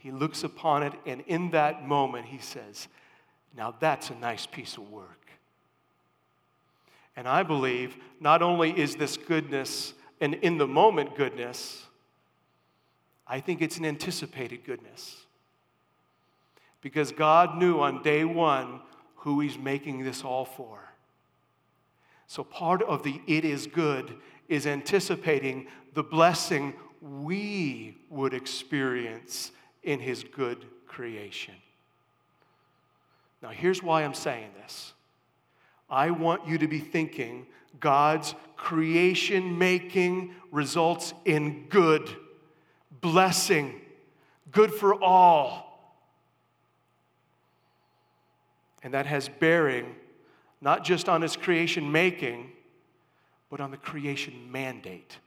He 0.00 0.10
looks 0.10 0.44
upon 0.44 0.82
it, 0.82 0.94
and 1.04 1.20
in 1.26 1.50
that 1.50 1.86
moment, 1.86 2.24
he 2.24 2.38
says, 2.38 2.88
Now 3.54 3.74
that's 3.78 4.08
a 4.08 4.14
nice 4.14 4.46
piece 4.46 4.78
of 4.78 4.90
work. 4.90 5.30
And 7.16 7.28
I 7.28 7.42
believe 7.42 7.96
not 8.18 8.40
only 8.40 8.70
is 8.78 8.96
this 8.96 9.18
goodness 9.18 9.92
an 10.22 10.34
in 10.34 10.56
the 10.56 10.66
moment 10.66 11.16
goodness, 11.16 11.84
I 13.26 13.40
think 13.40 13.60
it's 13.60 13.76
an 13.76 13.84
anticipated 13.84 14.64
goodness. 14.64 15.16
Because 16.80 17.12
God 17.12 17.58
knew 17.58 17.78
on 17.80 18.02
day 18.02 18.24
one 18.24 18.80
who 19.16 19.40
He's 19.40 19.58
making 19.58 20.02
this 20.02 20.24
all 20.24 20.46
for. 20.46 20.80
So 22.26 22.42
part 22.42 22.80
of 22.82 23.02
the 23.02 23.20
it 23.26 23.44
is 23.44 23.66
good 23.66 24.16
is 24.48 24.66
anticipating 24.66 25.66
the 25.92 26.02
blessing 26.02 26.72
we 27.02 27.98
would 28.08 28.32
experience 28.32 29.52
in 29.82 30.00
his 30.00 30.24
good 30.24 30.64
creation. 30.86 31.54
Now, 33.42 33.48
here's 33.48 33.82
why 33.82 34.04
I'm 34.04 34.14
saying 34.14 34.50
this. 34.62 34.92
I 35.88 36.10
want 36.10 36.46
you 36.46 36.58
to 36.58 36.68
be 36.68 36.78
thinking 36.78 37.46
God's 37.78 38.34
creation 38.56 39.58
making 39.58 40.34
results 40.52 41.14
in 41.24 41.66
good, 41.68 42.08
blessing, 43.00 43.80
good 44.52 44.72
for 44.72 44.94
all. 45.02 45.66
And 48.82 48.94
that 48.94 49.06
has 49.06 49.28
bearing 49.28 49.94
not 50.60 50.84
just 50.84 51.08
on 51.08 51.22
his 51.22 51.36
creation 51.36 51.90
making, 51.90 52.52
but 53.48 53.60
on 53.60 53.70
the 53.70 53.76
creation 53.76 54.50
mandate. 54.52 55.18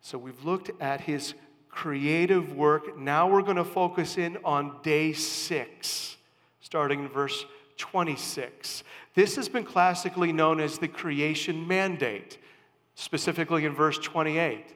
So 0.00 0.16
we've 0.16 0.44
looked 0.44 0.70
at 0.80 1.02
his 1.02 1.34
creative 1.78 2.56
work. 2.56 2.98
Now 2.98 3.28
we're 3.28 3.42
going 3.42 3.56
to 3.56 3.64
focus 3.64 4.18
in 4.18 4.36
on 4.44 4.78
day 4.82 5.12
six, 5.12 6.16
starting 6.60 7.04
in 7.04 7.08
verse 7.08 7.44
26. 7.76 8.82
This 9.14 9.36
has 9.36 9.48
been 9.48 9.62
classically 9.62 10.32
known 10.32 10.58
as 10.58 10.78
the 10.78 10.88
creation 10.88 11.68
mandate, 11.68 12.38
specifically 12.96 13.64
in 13.64 13.74
verse 13.76 13.96
28. 13.96 14.74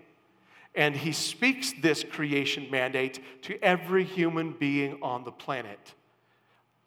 And 0.77 0.95
he 0.95 1.11
speaks 1.11 1.73
this 1.83 2.05
creation 2.05 2.69
mandate 2.71 3.19
to 3.43 3.61
every 3.65 4.05
human 4.05 4.53
being 4.53 4.97
on 5.03 5.25
the 5.25 5.33
planet. 5.33 5.95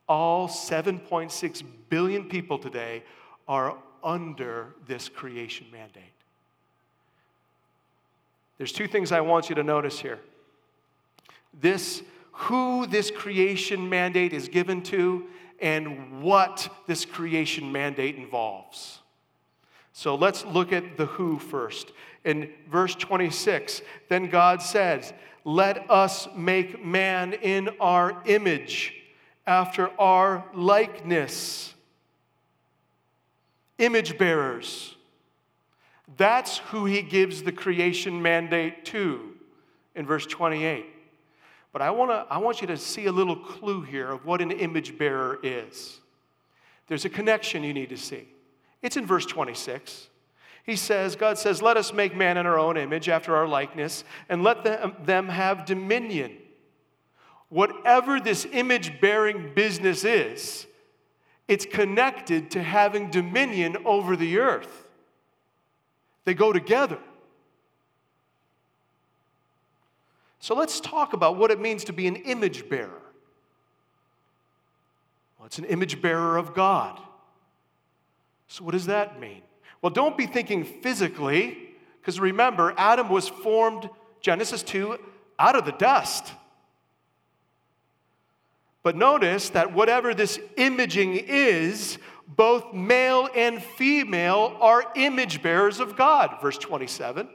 All 0.08 0.48
7.6 0.48 1.64
billion 1.90 2.30
people 2.30 2.58
today 2.58 3.04
are 3.50 3.78
under 4.02 4.76
this 4.88 5.10
creation 5.10 5.68
mandate. 5.74 6.15
There's 8.58 8.72
two 8.72 8.88
things 8.88 9.12
I 9.12 9.22
want 9.22 9.50
you 9.50 9.56
to 9.56 9.64
notice 9.64 10.00
here. 10.00 10.20
This, 11.60 12.04
who 12.32 12.88
this 12.88 13.12
creation 13.12 13.90
mandate 13.90 14.34
is 14.34 14.48
given 14.48 14.82
to, 14.84 15.26
and 15.60 16.22
what 16.22 16.70
this 16.88 17.06
creation 17.06 17.72
mandate 17.72 18.16
involves. 18.16 19.00
So 19.94 20.16
let's 20.16 20.46
look 20.46 20.74
at 20.74 20.98
the 20.98 21.06
who 21.06 21.40
first. 21.40 21.92
In 22.26 22.50
verse 22.70 22.96
26, 22.96 23.82
then 24.10 24.30
God 24.30 24.62
says, 24.62 25.14
Let 25.46 25.90
us 25.90 26.28
make 26.36 26.84
man 26.84 27.34
in 27.34 27.70
our 27.80 28.22
image, 28.26 28.94
after 29.48 29.90
our 30.00 30.44
likeness. 30.54 31.74
Image 33.78 34.18
bearers. 34.18 34.95
That's 36.18 36.58
who 36.58 36.86
he 36.86 37.02
gives 37.02 37.44
the 37.44 37.52
creation 37.52 38.22
mandate 38.22 38.86
to 38.86 39.34
in 39.96 40.06
verse 40.06 40.26
28. 40.26 40.86
But 41.74 41.82
I, 41.82 41.92
wanna, 41.92 42.26
I 42.30 42.38
want 42.38 42.62
you 42.62 42.68
to 42.68 42.78
see 42.78 43.06
a 43.06 43.12
little 43.12 43.36
clue 43.36 43.82
here 43.82 44.12
of 44.12 44.26
what 44.26 44.42
an 44.42 44.52
image 44.52 44.98
bearer 44.98 45.40
is. 45.44 46.00
There's 46.88 47.06
a 47.06 47.10
connection 47.10 47.64
you 47.64 47.74
need 47.74 47.90
to 47.90 47.98
see. 47.98 48.28
It's 48.82 48.98
in 48.98 49.06
verse 49.06 49.26
26. 49.26 50.10
He 50.66 50.76
says, 50.76 51.16
God 51.16 51.38
says, 51.38 51.62
Let 51.62 51.78
us 51.78 51.94
make 51.94 52.16
man 52.16 52.38
in 52.38 52.46
our 52.46 52.58
own 52.58 52.78
image, 52.78 53.10
after 53.10 53.36
our 53.36 53.48
likeness, 53.48 54.04
and 54.30 54.44
let 54.44 54.64
them, 54.64 54.96
them 55.04 55.28
have 55.28 55.66
dominion. 55.66 56.38
Whatever 57.50 58.20
this 58.20 58.48
image 58.52 59.00
bearing 59.00 59.52
business 59.54 60.04
is, 60.04 60.66
it's 61.48 61.66
connected 61.66 62.52
to 62.52 62.64
having 62.64 63.12
dominion 63.12 63.78
over 63.86 64.16
the 64.16 64.40
earth. 64.40 64.85
They 66.26 66.34
go 66.34 66.52
together. 66.52 67.00
So 70.40 70.54
let's 70.54 70.80
talk 70.80 71.14
about 71.14 71.38
what 71.38 71.50
it 71.50 71.60
means 71.60 71.86
to 71.86 71.94
be 71.94 72.08
an 72.08 72.18
image 72.18 72.70
bearer. 72.70 73.02
Well, 75.38 75.46
it's 75.48 75.58
an 75.58 75.66
image 75.66 76.02
bearer 76.02 76.38
of 76.38 76.54
God. 76.54 77.00
So, 78.48 78.64
what 78.64 78.74
does 78.74 78.86
that 78.86 79.20
mean? 79.20 79.42
Well, 79.82 79.90
don't 79.90 80.18
be 80.18 80.28
thinking 80.28 80.64
physically, 80.64 81.70
because 82.00 82.20
remember, 82.20 82.74
Adam 82.78 83.10
was 83.10 83.28
formed, 83.28 83.90
Genesis 84.22 84.62
2, 84.64 85.00
out 85.40 85.56
of 85.56 85.66
the 85.66 85.72
dust. 85.72 86.32
But 88.84 88.96
notice 88.96 89.50
that 89.50 89.74
whatever 89.74 90.14
this 90.14 90.40
imaging 90.58 91.16
is, 91.16 91.98
both 92.28 92.74
male 92.74 93.30
and 93.36 93.62
female 93.62 94.58
are 94.60 94.86
image 94.96 95.42
bearers 95.42 95.80
of 95.80 95.96
God, 95.96 96.38
verse 96.42 96.58
27. 96.58 97.30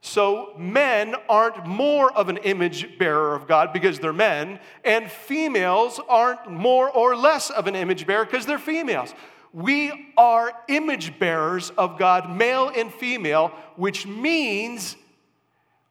So 0.00 0.52
men 0.58 1.14
aren't 1.28 1.64
more 1.64 2.12
of 2.12 2.28
an 2.28 2.38
image 2.38 2.98
bearer 2.98 3.36
of 3.36 3.46
God 3.46 3.72
because 3.72 4.00
they're 4.00 4.12
men, 4.12 4.58
and 4.84 5.08
females 5.10 6.00
aren't 6.08 6.50
more 6.50 6.90
or 6.90 7.14
less 7.14 7.50
of 7.50 7.68
an 7.68 7.76
image 7.76 8.04
bearer 8.06 8.24
because 8.24 8.44
they're 8.44 8.58
females. 8.58 9.14
We 9.52 10.12
are 10.16 10.52
image 10.68 11.18
bearers 11.20 11.70
of 11.78 11.98
God, 11.98 12.36
male 12.36 12.72
and 12.74 12.92
female, 12.92 13.52
which 13.76 14.06
means 14.06 14.96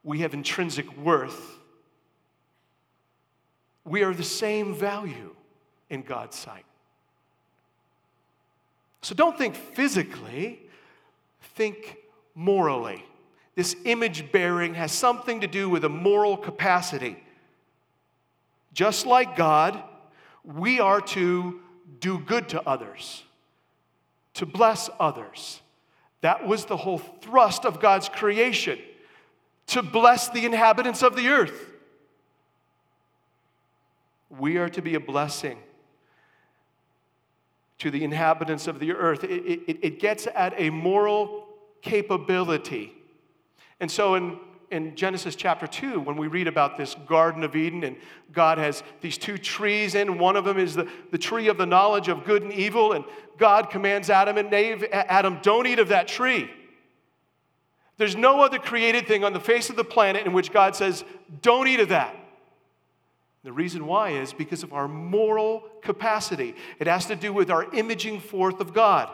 we 0.04 0.20
have 0.20 0.34
intrinsic 0.34 0.98
worth. 0.98 1.60
We 3.86 4.04
are 4.04 4.14
the 4.14 4.24
same 4.24 4.74
value 4.74 5.36
in 5.90 6.02
God's 6.02 6.38
sight. 6.38 6.66
So 9.02 9.16
don't 9.16 9.38
think 9.38 9.56
physically, 9.56 10.60
think 11.56 11.98
morally. 12.36 13.04
This 13.56 13.76
image 13.86 14.32
bearing 14.32 14.76
has 14.76 14.92
something 14.92 15.42
to 15.42 15.48
do 15.48 15.70
with 15.70 15.84
a 15.84 15.90
moral 15.90 16.38
capacity. 16.38 17.22
Just 18.74 19.06
like 19.06 19.36
God, 19.36 19.82
we 20.44 20.80
are 20.80 21.02
to 21.02 21.60
do 22.00 22.20
good 22.20 22.50
to 22.50 22.68
others, 22.68 23.24
to 24.36 24.46
bless 24.46 24.90
others. 25.00 25.62
That 26.22 26.48
was 26.48 26.66
the 26.66 26.78
whole 26.78 27.00
thrust 27.00 27.66
of 27.66 27.80
God's 27.80 28.08
creation 28.08 28.80
to 29.68 29.82
bless 29.82 30.30
the 30.30 30.46
inhabitants 30.46 31.04
of 31.04 31.16
the 31.16 31.30
earth. 31.30 31.72
We 34.30 34.58
are 34.58 34.70
to 34.70 34.82
be 34.82 34.96
a 34.96 35.00
blessing 35.00 35.58
to 37.82 37.92
the 37.92 38.04
inhabitants 38.04 38.68
of 38.68 38.80
the 38.80 38.94
earth. 38.94 39.24
It, 39.24 39.44
it, 39.68 39.80
it 39.82 40.00
gets 40.00 40.28
at 40.34 40.54
a 40.58 40.70
moral 40.70 41.48
capability 41.82 42.96
and 43.82 43.90
so 43.90 44.14
in, 44.14 44.38
in 44.70 44.96
Genesis 44.96 45.36
chapter 45.36 45.66
2, 45.66 46.00
when 46.00 46.16
we 46.16 46.28
read 46.28 46.48
about 46.48 46.78
this 46.78 46.96
Garden 47.08 47.44
of 47.44 47.56
Eden, 47.56 47.84
and 47.84 47.98
God 48.32 48.60
has 48.60 48.84
these 49.02 49.18
two 49.18 49.40
trees, 49.40 49.96
and 49.96 50.20
one 50.20 50.36
of 50.36 50.46
them 50.46 50.60
is 50.60 50.76
the, 50.76 50.88
the 51.10 51.18
tree 51.18 51.48
of 51.48 51.58
the 51.58 51.66
knowledge 51.66 52.08
of 52.08 52.24
good 52.24 52.44
and 52.44 52.54
evil, 52.54 52.94
and 52.94 53.04
God 53.38 53.72
commands 53.72 54.12
Adam 54.12 54.38
and 54.38 54.54
Eve, 54.54 54.86
Adam, 54.92 55.40
don't 55.42 55.66
eat 55.66 55.80
of 55.80 55.88
that 55.88 56.08
tree. 56.08 56.50
There's 57.98 58.16
no 58.16 58.42
other 58.42 58.60
created 58.60 59.08
thing 59.08 59.24
on 59.24 59.34
the 59.34 59.40
face 59.40 59.72
of 59.72 59.76
the 59.76 59.84
planet 59.84 60.28
in 60.28 60.32
which 60.32 60.54
God 60.54 60.76
says, 60.76 61.04
don't 61.42 61.68
eat 61.68 61.80
of 61.80 61.90
that. 61.90 62.16
The 63.44 63.52
reason 63.52 63.88
why 63.88 64.12
is 64.12 64.34
because 64.34 64.64
of 64.64 64.72
our 64.72 64.88
moral 64.88 65.64
capacity. 65.82 66.56
It 66.80 66.88
has 66.88 67.08
to 67.08 67.16
do 67.16 67.34
with 67.34 67.50
our 67.50 67.74
imaging 67.74 68.20
forth 68.20 68.60
of 68.60 68.74
God. 68.74 69.10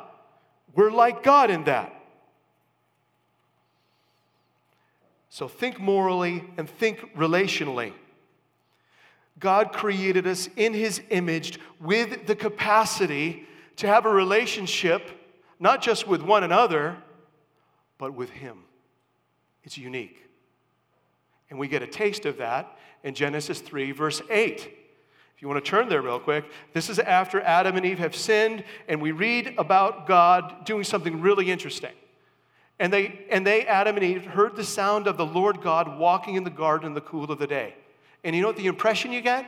We're 0.75 0.91
like 0.91 1.23
God 1.23 1.49
in 1.49 1.63
that. 1.63 1.93
So 5.29 5.47
think 5.47 5.79
morally 5.79 6.43
and 6.57 6.69
think 6.69 7.15
relationally. 7.15 7.93
God 9.39 9.71
created 9.71 10.25
us 10.27 10.49
in 10.55 10.73
His 10.73 11.01
image 11.09 11.59
with 11.79 12.25
the 12.25 12.35
capacity 12.35 13.47
to 13.77 13.87
have 13.87 14.05
a 14.05 14.09
relationship, 14.09 15.09
not 15.59 15.81
just 15.81 16.07
with 16.07 16.21
one 16.21 16.43
another, 16.43 16.97
but 17.97 18.13
with 18.13 18.31
Him. 18.31 18.63
It's 19.63 19.77
unique. 19.77 20.23
And 21.49 21.59
we 21.59 21.67
get 21.67 21.81
a 21.81 21.87
taste 21.87 22.25
of 22.25 22.37
that 22.37 22.76
in 23.03 23.13
Genesis 23.13 23.59
3, 23.59 23.91
verse 23.91 24.21
8. 24.29 24.73
If 25.35 25.41
you 25.41 25.47
want 25.47 25.63
to 25.63 25.69
turn 25.69 25.87
there 25.87 26.01
real 26.01 26.19
quick, 26.19 26.45
this 26.73 26.89
is 26.89 26.97
after 26.97 27.39
Adam 27.41 27.77
and 27.77 27.85
Eve 27.85 27.99
have 27.99 28.15
sinned, 28.15 28.63
and 28.87 28.99
we 28.99 29.11
read 29.11 29.53
about 29.59 30.07
God 30.07 30.65
doing 30.65 30.83
something 30.83 31.21
really 31.21 31.51
interesting. 31.51 31.93
And 32.79 32.91
they, 32.91 33.25
and 33.29 33.45
they, 33.45 33.65
Adam 33.65 33.97
and 33.97 34.03
Eve, 34.03 34.25
heard 34.25 34.55
the 34.55 34.63
sound 34.63 35.05
of 35.05 35.17
the 35.17 35.25
Lord 35.25 35.61
God 35.61 35.99
walking 35.99 36.35
in 36.35 36.43
the 36.43 36.49
garden 36.49 36.87
in 36.87 36.93
the 36.93 37.01
cool 37.01 37.31
of 37.31 37.37
the 37.37 37.45
day. 37.45 37.75
And 38.23 38.35
you 38.35 38.41
know 38.41 38.47
what 38.47 38.57
the 38.57 38.67
impression 38.67 39.11
you 39.11 39.21
get? 39.21 39.45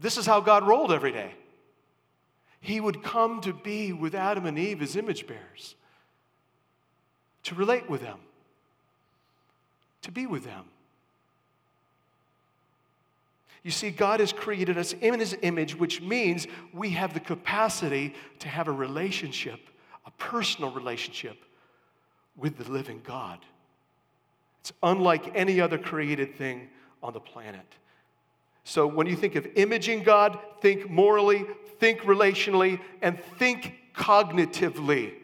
This 0.00 0.16
is 0.16 0.26
how 0.26 0.40
God 0.40 0.66
rolled 0.66 0.92
every 0.92 1.12
day. 1.12 1.32
He 2.60 2.80
would 2.80 3.02
come 3.02 3.40
to 3.42 3.52
be 3.52 3.92
with 3.92 4.14
Adam 4.14 4.46
and 4.46 4.58
Eve 4.58 4.82
as 4.82 4.96
image 4.96 5.26
bearers, 5.26 5.74
to 7.44 7.54
relate 7.54 7.88
with 7.88 8.00
them, 8.00 8.18
to 10.02 10.12
be 10.12 10.26
with 10.26 10.44
them. 10.44 10.64
You 13.62 13.70
see, 13.70 13.90
God 13.90 14.20
has 14.20 14.32
created 14.32 14.76
us 14.76 14.92
in 14.92 15.18
His 15.18 15.36
image, 15.42 15.76
which 15.76 16.00
means 16.00 16.46
we 16.72 16.90
have 16.90 17.14
the 17.14 17.20
capacity 17.20 18.14
to 18.40 18.48
have 18.48 18.68
a 18.68 18.72
relationship, 18.72 19.60
a 20.04 20.10
personal 20.12 20.72
relationship 20.72 21.36
with 22.36 22.58
the 22.58 22.70
living 22.70 23.00
God. 23.04 23.38
It's 24.60 24.72
unlike 24.82 25.32
any 25.34 25.60
other 25.60 25.78
created 25.78 26.34
thing 26.36 26.68
on 27.02 27.12
the 27.12 27.20
planet. 27.20 27.66
So 28.64 28.86
when 28.86 29.06
you 29.06 29.16
think 29.16 29.34
of 29.34 29.46
imaging 29.56 30.04
God, 30.04 30.38
think 30.60 30.88
morally, 30.88 31.44
think 31.78 32.00
relationally, 32.02 32.80
and 33.00 33.18
think 33.38 33.74
cognitively. 33.94 35.14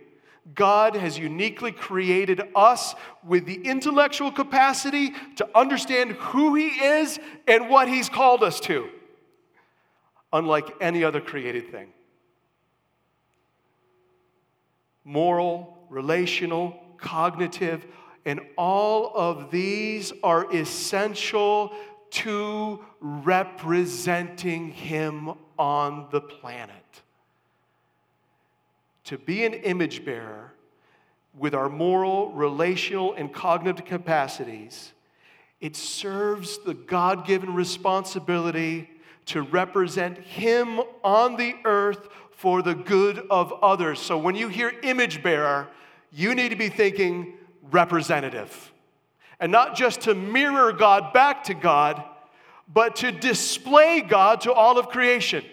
God 0.55 0.95
has 0.95 1.19
uniquely 1.19 1.73
created 1.73 2.41
us 2.55 2.95
with 3.23 3.45
the 3.45 3.61
intellectual 3.67 4.33
capacity 4.33 5.13
to 5.37 5.49
understand 5.55 6.13
who 6.13 6.55
He 6.55 6.69
is 6.69 7.19
and 7.47 7.69
what 7.69 7.89
He's 7.89 8.09
called 8.09 8.43
us 8.43 8.61
to, 8.61 8.89
unlike 10.33 10.69
any 10.81 11.05
other 11.05 11.21
created 11.21 11.71
thing. 11.71 11.89
Moral, 15.05 15.79
relational, 15.91 16.77
cognitive, 16.99 17.87
And 18.29 18.41
all 18.59 19.13
of 19.15 19.51
these 19.51 20.13
are 20.23 20.55
essential 20.55 21.73
to 22.11 22.85
representing 23.01 24.71
Him 24.71 25.33
on 25.59 26.09
the 26.11 26.21
planet. 26.21 26.75
To 29.09 29.17
be 29.17 29.47
an 29.47 29.55
image 29.55 30.05
bearer 30.05 30.53
with 31.35 31.55
our 31.55 31.71
moral, 31.71 32.31
relational, 32.33 33.15
and 33.15 33.33
cognitive 33.33 33.87
capacities, 33.87 34.93
it 35.63 35.77
serves 35.77 36.59
the 36.59 36.75
God 36.75 37.27
given 37.27 37.55
responsibility 37.55 38.91
to 39.25 39.41
represent 39.41 40.19
Him 40.19 40.83
on 41.03 41.37
the 41.37 41.55
earth 41.65 42.07
for 42.33 42.61
the 42.61 42.75
good 42.75 43.27
of 43.31 43.51
others. 43.63 43.99
So 43.99 44.19
when 44.19 44.35
you 44.35 44.49
hear 44.49 44.75
image 44.83 45.23
bearer, 45.23 45.69
you 46.13 46.35
need 46.35 46.51
to 46.51 46.57
be 46.57 46.69
thinking 46.69 47.33
representative. 47.71 48.75
And 49.41 49.51
not 49.51 49.75
just 49.75 50.03
to 50.03 50.15
mirror 50.15 50.71
God 50.71 51.15
back 51.15 51.45
to 51.45 51.55
God, 51.55 52.05
but 52.71 52.97
to 52.97 53.11
display 53.11 54.03
God 54.03 54.43
to 54.43 54.53
all 54.53 54.79
of 54.79 54.91
creation. 54.91 55.47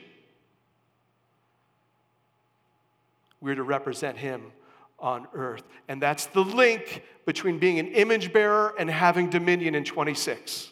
We're 3.45 3.53
to 3.53 3.63
represent 3.63 4.17
Him 4.17 4.51
on 4.97 5.27
earth. 5.35 5.61
And 5.87 6.01
that's 6.01 6.25
the 6.25 6.43
link 6.43 7.03
between 7.27 7.59
being 7.59 7.77
an 7.77 7.89
image 7.89 8.33
bearer 8.33 8.73
and 8.79 8.89
having 8.89 9.29
dominion 9.29 9.75
in 9.75 9.83
26. 9.83 10.71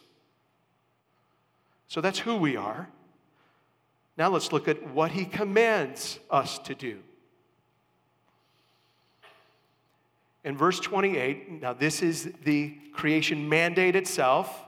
So 1.87 2.01
that's 2.01 2.17
who 2.17 2.35
we 2.35 2.57
are. 2.57 2.89
Now 4.17 4.29
let's 4.29 4.51
look 4.51 4.67
at 4.67 4.89
what 4.89 5.11
he 5.11 5.23
commands 5.25 6.19
us 6.31 6.57
to 6.59 6.73
do. 6.73 6.97
In 10.43 10.57
verse 10.57 10.79
28, 10.79 11.61
now 11.61 11.73
this 11.73 12.01
is 12.01 12.31
the 12.43 12.75
creation 12.91 13.47
mandate 13.47 13.95
itself. 13.95 14.62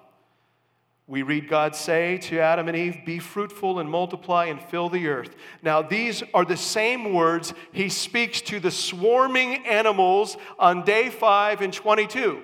We 1.07 1.21
read 1.21 1.47
God 1.47 1.75
say 1.75 2.17
to 2.17 2.39
Adam 2.39 2.67
and 2.67 2.75
Eve, 2.75 2.97
Be 3.05 3.19
fruitful 3.19 3.79
and 3.79 3.89
multiply 3.89 4.45
and 4.45 4.59
fill 4.59 4.89
the 4.89 5.07
earth. 5.07 5.35
Now, 5.61 5.83
these 5.83 6.23
are 6.33 6.45
the 6.45 6.57
same 6.57 7.13
words 7.13 7.53
he 7.71 7.89
speaks 7.89 8.41
to 8.41 8.59
the 8.59 8.71
swarming 8.71 9.67
animals 9.67 10.35
on 10.57 10.83
day 10.83 11.09
5 11.09 11.61
and 11.61 11.71
22. 11.71 12.41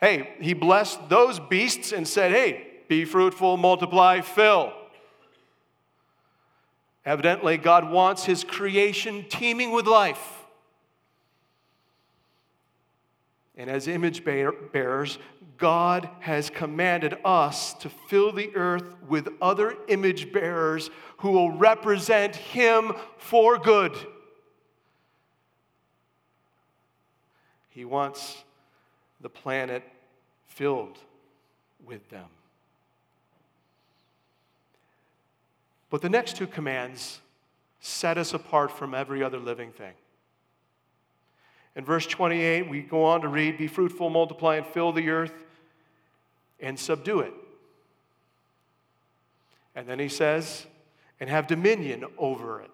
Hey, 0.00 0.34
he 0.40 0.52
blessed 0.52 1.08
those 1.08 1.40
beasts 1.40 1.92
and 1.92 2.06
said, 2.06 2.30
Hey, 2.30 2.66
be 2.88 3.04
fruitful, 3.04 3.56
multiply, 3.56 4.20
fill. 4.20 4.72
Evidently, 7.04 7.56
God 7.56 7.90
wants 7.90 8.24
his 8.24 8.44
creation 8.44 9.24
teeming 9.28 9.72
with 9.72 9.88
life. 9.88 10.41
And 13.62 13.70
as 13.70 13.86
image 13.86 14.24
bearers, 14.24 15.20
God 15.56 16.08
has 16.18 16.50
commanded 16.50 17.16
us 17.24 17.74
to 17.74 17.88
fill 17.88 18.32
the 18.32 18.50
earth 18.56 18.96
with 19.08 19.28
other 19.40 19.76
image 19.86 20.32
bearers 20.32 20.90
who 21.18 21.30
will 21.30 21.52
represent 21.52 22.34
Him 22.34 22.92
for 23.18 23.58
good. 23.58 23.96
He 27.70 27.84
wants 27.84 28.42
the 29.20 29.28
planet 29.28 29.84
filled 30.48 30.98
with 31.86 32.10
them. 32.10 32.26
But 35.88 36.02
the 36.02 36.10
next 36.10 36.36
two 36.36 36.48
commands 36.48 37.20
set 37.78 38.18
us 38.18 38.34
apart 38.34 38.72
from 38.72 38.92
every 38.92 39.22
other 39.22 39.38
living 39.38 39.70
thing. 39.70 39.92
In 41.74 41.84
verse 41.84 42.06
28, 42.06 42.68
we 42.68 42.82
go 42.82 43.04
on 43.04 43.22
to 43.22 43.28
read 43.28 43.58
Be 43.58 43.66
fruitful, 43.66 44.10
multiply, 44.10 44.56
and 44.56 44.66
fill 44.66 44.92
the 44.92 45.08
earth 45.08 45.32
and 46.60 46.78
subdue 46.78 47.20
it. 47.20 47.34
And 49.74 49.86
then 49.86 49.98
he 49.98 50.08
says, 50.08 50.66
and 51.18 51.30
have 51.30 51.46
dominion 51.46 52.04
over 52.18 52.60
it. 52.60 52.70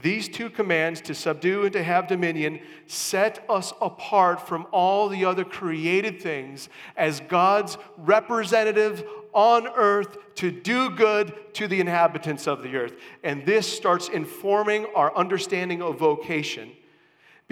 These 0.00 0.30
two 0.30 0.48
commands 0.48 1.02
to 1.02 1.14
subdue 1.14 1.64
and 1.64 1.72
to 1.74 1.82
have 1.82 2.08
dominion 2.08 2.60
set 2.86 3.44
us 3.48 3.74
apart 3.80 4.48
from 4.48 4.66
all 4.72 5.08
the 5.08 5.26
other 5.26 5.44
created 5.44 6.20
things 6.22 6.70
as 6.96 7.20
God's 7.20 7.76
representative 7.98 9.04
on 9.34 9.68
earth 9.68 10.16
to 10.36 10.50
do 10.50 10.90
good 10.90 11.34
to 11.54 11.68
the 11.68 11.78
inhabitants 11.78 12.46
of 12.46 12.62
the 12.62 12.74
earth. 12.74 12.94
And 13.22 13.44
this 13.44 13.70
starts 13.70 14.08
informing 14.08 14.86
our 14.94 15.14
understanding 15.14 15.82
of 15.82 15.98
vocation 15.98 16.72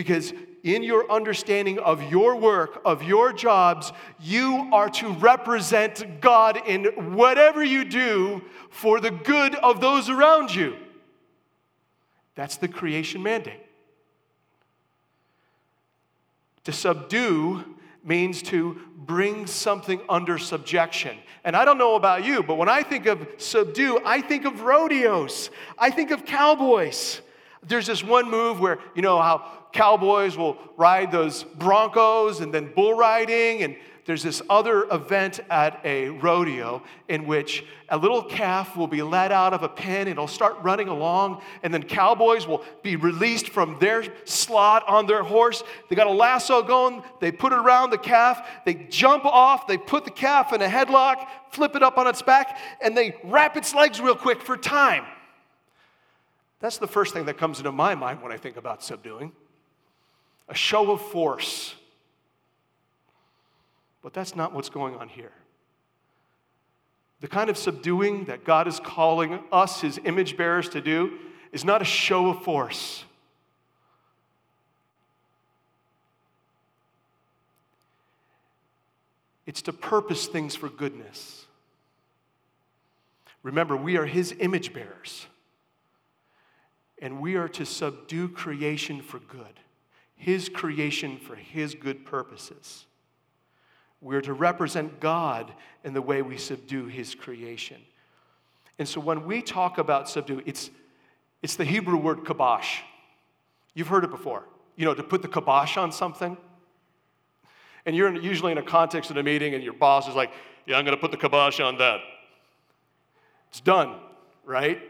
because 0.00 0.32
in 0.62 0.82
your 0.82 1.12
understanding 1.12 1.78
of 1.78 2.10
your 2.10 2.34
work, 2.34 2.80
of 2.86 3.02
your 3.02 3.34
jobs, 3.34 3.92
you 4.18 4.70
are 4.72 4.88
to 4.88 5.12
represent 5.12 6.22
God 6.22 6.58
in 6.66 6.86
whatever 7.12 7.62
you 7.62 7.84
do 7.84 8.40
for 8.70 8.98
the 8.98 9.10
good 9.10 9.54
of 9.56 9.82
those 9.82 10.08
around 10.08 10.54
you. 10.54 10.74
That's 12.34 12.56
the 12.56 12.66
creation 12.66 13.22
mandate. 13.22 13.60
To 16.64 16.72
subdue 16.72 17.62
means 18.02 18.40
to 18.44 18.80
bring 18.96 19.46
something 19.46 20.00
under 20.08 20.38
subjection. 20.38 21.18
And 21.44 21.54
I 21.54 21.66
don't 21.66 21.76
know 21.76 21.94
about 21.94 22.24
you, 22.24 22.42
but 22.42 22.54
when 22.54 22.70
I 22.70 22.84
think 22.84 23.04
of 23.04 23.28
subdue, 23.36 24.00
I 24.02 24.22
think 24.22 24.46
of 24.46 24.62
rodeos, 24.62 25.50
I 25.78 25.90
think 25.90 26.10
of 26.10 26.24
cowboys. 26.24 27.20
There's 27.62 27.86
this 27.86 28.02
one 28.02 28.30
move 28.30 28.58
where, 28.58 28.78
you 28.94 29.02
know, 29.02 29.20
how 29.20 29.44
cowboys 29.72 30.36
will 30.36 30.56
ride 30.76 31.12
those 31.12 31.44
broncos 31.44 32.40
and 32.40 32.52
then 32.52 32.72
bull 32.74 32.94
riding. 32.94 33.62
And 33.62 33.76
there's 34.06 34.22
this 34.22 34.40
other 34.48 34.84
event 34.90 35.40
at 35.50 35.80
a 35.84 36.08
rodeo 36.08 36.82
in 37.08 37.26
which 37.26 37.64
a 37.90 37.98
little 37.98 38.22
calf 38.22 38.76
will 38.76 38.86
be 38.86 39.02
let 39.02 39.30
out 39.30 39.52
of 39.52 39.62
a 39.62 39.68
pen 39.68 40.02
and 40.02 40.10
it'll 40.10 40.26
start 40.26 40.56
running 40.62 40.88
along. 40.88 41.42
And 41.62 41.72
then 41.72 41.82
cowboys 41.82 42.46
will 42.46 42.64
be 42.82 42.96
released 42.96 43.50
from 43.50 43.78
their 43.78 44.04
slot 44.24 44.88
on 44.88 45.06
their 45.06 45.22
horse. 45.22 45.62
They 45.88 45.96
got 45.96 46.06
a 46.06 46.12
lasso 46.12 46.62
going, 46.62 47.02
they 47.20 47.30
put 47.30 47.52
it 47.52 47.58
around 47.58 47.90
the 47.90 47.98
calf, 47.98 48.48
they 48.64 48.74
jump 48.74 49.24
off, 49.26 49.66
they 49.66 49.76
put 49.76 50.04
the 50.04 50.10
calf 50.10 50.52
in 50.52 50.62
a 50.62 50.68
headlock, 50.68 51.26
flip 51.50 51.76
it 51.76 51.82
up 51.82 51.98
on 51.98 52.06
its 52.06 52.22
back, 52.22 52.58
and 52.80 52.96
they 52.96 53.16
wrap 53.22 53.56
its 53.56 53.74
legs 53.74 54.00
real 54.00 54.16
quick 54.16 54.40
for 54.40 54.56
time. 54.56 55.04
That's 56.60 56.78
the 56.78 56.86
first 56.86 57.14
thing 57.14 57.24
that 57.24 57.38
comes 57.38 57.58
into 57.58 57.72
my 57.72 57.94
mind 57.94 58.22
when 58.22 58.32
I 58.32 58.36
think 58.36 58.56
about 58.56 58.82
subduing 58.82 59.32
a 60.48 60.54
show 60.54 60.90
of 60.90 61.00
force. 61.00 61.74
But 64.02 64.12
that's 64.12 64.34
not 64.34 64.52
what's 64.52 64.68
going 64.68 64.96
on 64.96 65.08
here. 65.08 65.32
The 67.20 67.28
kind 67.28 67.50
of 67.50 67.58
subduing 67.58 68.24
that 68.24 68.44
God 68.44 68.66
is 68.66 68.80
calling 68.80 69.40
us, 69.52 69.80
his 69.80 70.00
image 70.04 70.36
bearers, 70.36 70.68
to 70.70 70.80
do 70.80 71.18
is 71.52 71.64
not 71.64 71.82
a 71.82 71.84
show 71.84 72.30
of 72.30 72.42
force. 72.42 73.04
It's 79.46 79.62
to 79.62 79.72
purpose 79.72 80.26
things 80.26 80.54
for 80.54 80.68
goodness. 80.68 81.46
Remember, 83.42 83.76
we 83.76 83.96
are 83.96 84.06
his 84.06 84.34
image 84.38 84.72
bearers, 84.72 85.26
and 87.00 87.20
we 87.20 87.34
are 87.36 87.48
to 87.48 87.64
subdue 87.64 88.28
creation 88.28 89.00
for 89.00 89.18
good. 89.18 89.60
His 90.16 90.48
creation 90.48 91.16
for 91.16 91.34
His 91.34 91.74
good 91.74 92.04
purposes. 92.04 92.84
We're 94.02 94.20
to 94.22 94.34
represent 94.34 95.00
God 95.00 95.52
in 95.82 95.94
the 95.94 96.02
way 96.02 96.22
we 96.22 96.36
subdue 96.36 96.86
His 96.86 97.14
creation. 97.14 97.78
And 98.78 98.86
so 98.86 99.00
when 99.00 99.24
we 99.24 99.42
talk 99.42 99.78
about 99.78 100.08
subdue, 100.08 100.42
it's, 100.46 100.70
it's 101.42 101.56
the 101.56 101.64
Hebrew 101.64 101.96
word 101.96 102.24
kabosh. 102.24 102.80
You've 103.74 103.88
heard 103.88 104.04
it 104.04 104.10
before. 104.10 104.44
You 104.76 104.84
know, 104.84 104.94
to 104.94 105.02
put 105.02 105.22
the 105.22 105.28
kibosh 105.28 105.76
on 105.76 105.92
something. 105.92 106.36
And 107.86 107.96
you're 107.96 108.08
in, 108.08 108.22
usually 108.22 108.52
in 108.52 108.58
a 108.58 108.62
context 108.62 109.10
of 109.10 109.16
a 109.16 109.22
meeting, 109.22 109.54
and 109.54 109.64
your 109.64 109.72
boss 109.72 110.06
is 110.08 110.14
like, 110.14 110.30
Yeah, 110.66 110.76
I'm 110.76 110.84
going 110.84 110.96
to 110.96 111.00
put 111.00 111.10
the 111.10 111.16
kibosh 111.16 111.60
on 111.60 111.78
that. 111.78 112.00
It's 113.50 113.60
done, 113.60 113.96
right? 114.44 114.80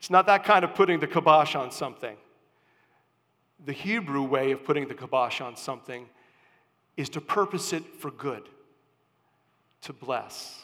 It's 0.00 0.10
not 0.10 0.26
that 0.26 0.42
kind 0.42 0.64
of 0.64 0.74
putting 0.74 0.98
the 0.98 1.06
kibosh 1.06 1.54
on 1.54 1.70
something 1.70 2.16
the 3.64 3.72
Hebrew 3.72 4.22
way 4.22 4.52
of 4.52 4.64
putting 4.64 4.88
the 4.88 4.94
kibosh 4.94 5.40
on 5.40 5.56
something 5.56 6.08
is 6.96 7.08
to 7.10 7.20
purpose 7.20 7.72
it 7.72 7.84
for 7.98 8.10
good, 8.10 8.48
to 9.82 9.92
bless. 9.92 10.62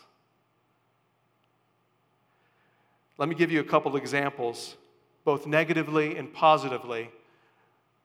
Let 3.19 3.29
me 3.29 3.35
give 3.35 3.51
you 3.51 3.61
a 3.61 3.65
couple 3.65 3.97
examples, 3.97 4.77
both 5.25 5.47
negatively 5.47 6.17
and 6.17 6.33
positively, 6.33 7.11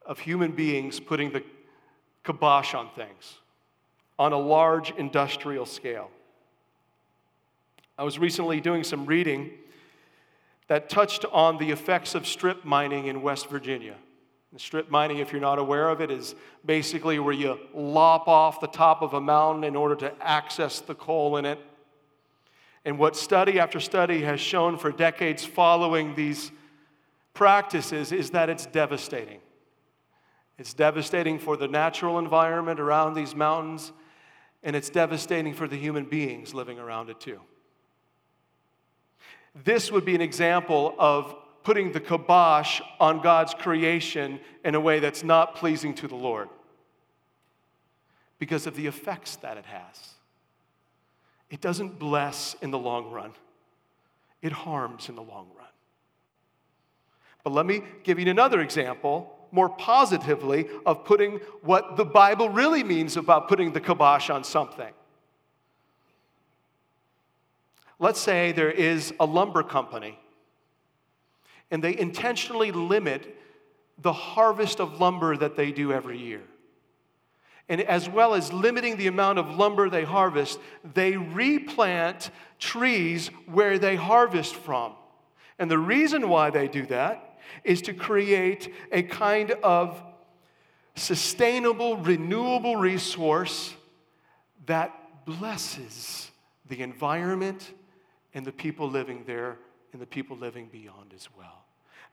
of 0.06 0.20
human 0.20 0.52
beings 0.52 1.00
putting 1.00 1.32
the 1.32 1.44
kibosh 2.24 2.74
on 2.74 2.89
things 2.89 3.38
on 4.17 4.34
a 4.34 4.38
large 4.38 4.91
industrial 4.91 5.65
scale. 5.65 6.10
I 7.98 8.04
was 8.04 8.20
recently 8.20 8.60
doing 8.60 8.84
some 8.84 9.06
reading 9.06 9.52
that 10.72 10.88
touched 10.88 11.26
on 11.34 11.58
the 11.58 11.70
effects 11.70 12.16
of 12.16 12.26
strip 12.26 12.64
mining 12.64 13.08
in 13.08 13.22
West 13.22 13.50
Virginia. 13.50 13.94
strip 14.56 14.90
mining, 14.90 15.18
if 15.18 15.34
you're 15.34 15.42
not 15.42 15.60
aware 15.60 15.90
of 15.90 16.00
it, 16.00 16.10
is 16.10 16.34
basically 16.66 17.20
where 17.20 17.34
you 17.34 17.60
lop 17.74 18.30
off 18.30 18.62
the 18.62 18.68
top 18.68 19.02
of 19.02 19.14
a 19.14 19.20
mountain 19.20 19.66
in 19.66 19.76
order 19.76 19.96
to 19.98 20.14
access 20.22 20.80
the 20.80 20.96
coal 20.96 21.36
in 21.36 21.44
it. 21.44 21.60
And 22.86 22.98
what 22.98 23.18
study 23.18 23.60
after 23.60 23.82
study 23.82 24.22
has 24.22 24.40
shown 24.40 24.78
for 24.78 24.94
decades 24.94 25.44
following 25.44 26.16
these 26.16 26.54
practices 27.34 28.14
is 28.14 28.30
that 28.30 28.50
it's 28.50 28.66
devastating. 28.66 29.42
It's 30.58 30.74
devastating 30.74 31.38
for 31.38 31.58
the 31.58 31.68
natural 31.68 32.18
environment 32.18 32.80
around 32.80 33.16
these 33.16 33.36
mountains, 33.36 33.92
and 34.64 34.74
it's 34.74 34.90
devastating 34.90 35.54
for 35.54 35.68
the 35.68 35.76
human 35.76 36.06
beings 36.06 36.54
living 36.54 36.80
around 36.80 37.10
it 37.10 37.20
too. 37.20 37.42
This 39.54 39.92
would 39.92 40.06
be 40.06 40.16
an 40.16 40.22
example 40.22 40.96
of 40.98 41.36
putting 41.64 41.92
the 41.92 42.00
kibosh 42.00 42.82
on 43.00 43.22
God's 43.22 43.54
creation 43.54 44.40
in 44.64 44.76
a 44.76 44.80
way 44.80 45.00
that's 45.00 45.24
not 45.24 45.56
pleasing 45.56 45.94
to 45.96 46.08
the 46.08 46.16
Lord 46.16 46.50
because 48.40 48.66
of 48.66 48.76
the 48.76 48.88
effects 48.88 49.36
that 49.38 49.58
it 49.58 49.66
has. 49.66 50.16
It 51.50 51.62
doesn't 51.62 52.00
bless 52.00 52.56
in 52.62 52.72
the 52.72 52.80
long 52.80 53.12
run, 53.12 53.34
it 54.42 54.52
harms 54.52 55.10
in 55.10 55.16
the 55.16 55.22
long 55.22 55.48
run. 55.56 55.68
But 57.44 57.54
let 57.54 57.66
me 57.66 57.84
give 58.04 58.20
you 58.20 58.30
another 58.30 58.62
example, 58.62 59.36
more 59.52 59.70
positively, 59.70 60.68
of 60.86 61.04
putting 61.06 61.40
what 61.62 61.98
the 61.98 62.06
Bible 62.06 62.50
really 62.50 62.84
means 62.84 63.18
about 63.18 63.48
putting 63.48 63.74
the 63.74 63.82
kibosh 63.82 64.30
on 64.30 64.44
something. 64.44 64.94
Let's 68.02 68.20
say 68.20 68.52
there 68.52 68.72
is 68.72 69.14
a 69.20 69.28
lumber 69.28 69.62
company 69.62 70.18
and 71.70 71.84
they 71.84 71.96
intentionally 71.96 72.72
limit 72.72 73.38
the 74.00 74.12
harvest 74.12 74.80
of 74.80 75.00
lumber 75.00 75.38
that 75.38 75.56
they 75.56 75.72
do 75.72 75.94
every 75.94 76.18
year. 76.18 76.42
And 77.70 77.80
as 77.80 78.10
well 78.10 78.34
as 78.34 78.52
limiting 78.52 78.98
the 78.98 79.06
amount 79.06 79.38
of 79.38 79.56
lumber 79.56 79.88
they 79.88 80.04
harvest, 80.04 80.60
they 80.96 81.16
replant 81.16 82.32
trees 82.58 83.28
where 83.46 83.78
they 83.78 83.96
harvest 83.96 84.56
from. 84.56 84.94
And 85.60 85.70
the 85.70 85.78
reason 85.78 86.28
why 86.28 86.50
they 86.50 86.68
do 86.68 86.88
that 86.88 87.38
is 87.64 87.84
to 87.84 87.94
create 87.94 88.74
a 88.92 89.04
kind 89.04 89.52
of 89.62 90.02
sustainable, 90.96 91.98
renewable 91.98 92.78
resource 92.78 93.76
that 94.66 95.24
blesses 95.24 96.32
the 96.68 96.82
environment 96.82 97.72
and 98.34 98.46
the 98.46 98.52
people 98.52 98.89
living 98.89 99.24
there 99.26 99.58
and 99.94 100.02
the 100.02 100.06
people 100.06 100.38
living 100.38 100.70
beyond 100.72 101.13
as 101.15 101.28
well. 101.38 101.65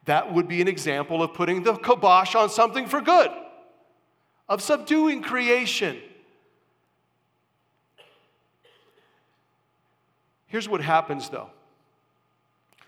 That 0.04 0.32
would 0.32 0.48
be 0.48 0.60
an 0.60 0.68
example 0.68 1.22
of 1.22 1.34
putting 1.34 1.62
the 1.62 1.74
kibosh 1.74 2.34
on 2.34 2.48
something 2.48 2.86
for 2.86 3.00
good, 3.00 3.30
of 4.48 4.62
subduing 4.62 5.22
creation. 5.22 5.98
Here's 10.46 10.68
what 10.68 10.80
happens 10.80 11.28
though 11.28 11.50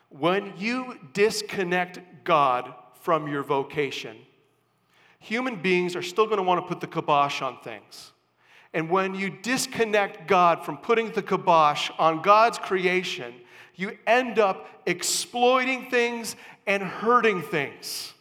when 0.09 0.55
you 0.57 0.99
disconnect 1.13 2.01
God 2.25 2.75
from 3.01 3.29
your 3.29 3.43
vocation, 3.43 4.17
human 5.21 5.57
beings 5.57 5.95
are 5.95 6.03
still 6.03 6.27
going 6.27 6.39
to 6.39 6.43
want 6.43 6.61
to 6.61 6.67
put 6.67 6.81
the 6.81 6.87
kibosh 6.87 7.43
on 7.43 7.59
things. 7.61 8.13
And 8.73 8.89
when 8.89 9.15
you 9.15 9.31
disconnect 9.31 10.29
God 10.29 10.65
from 10.65 10.77
putting 10.77 11.11
the 11.11 11.23
kibosh 11.23 11.91
on 11.99 12.23
God's 12.23 12.59
creation, 12.59 13.35
you 13.75 13.99
end 14.07 14.39
up 14.39 14.69
exploiting 14.87 15.91
things 15.91 16.37
and 16.67 16.83
hurting 16.83 17.43
things. 17.43 18.13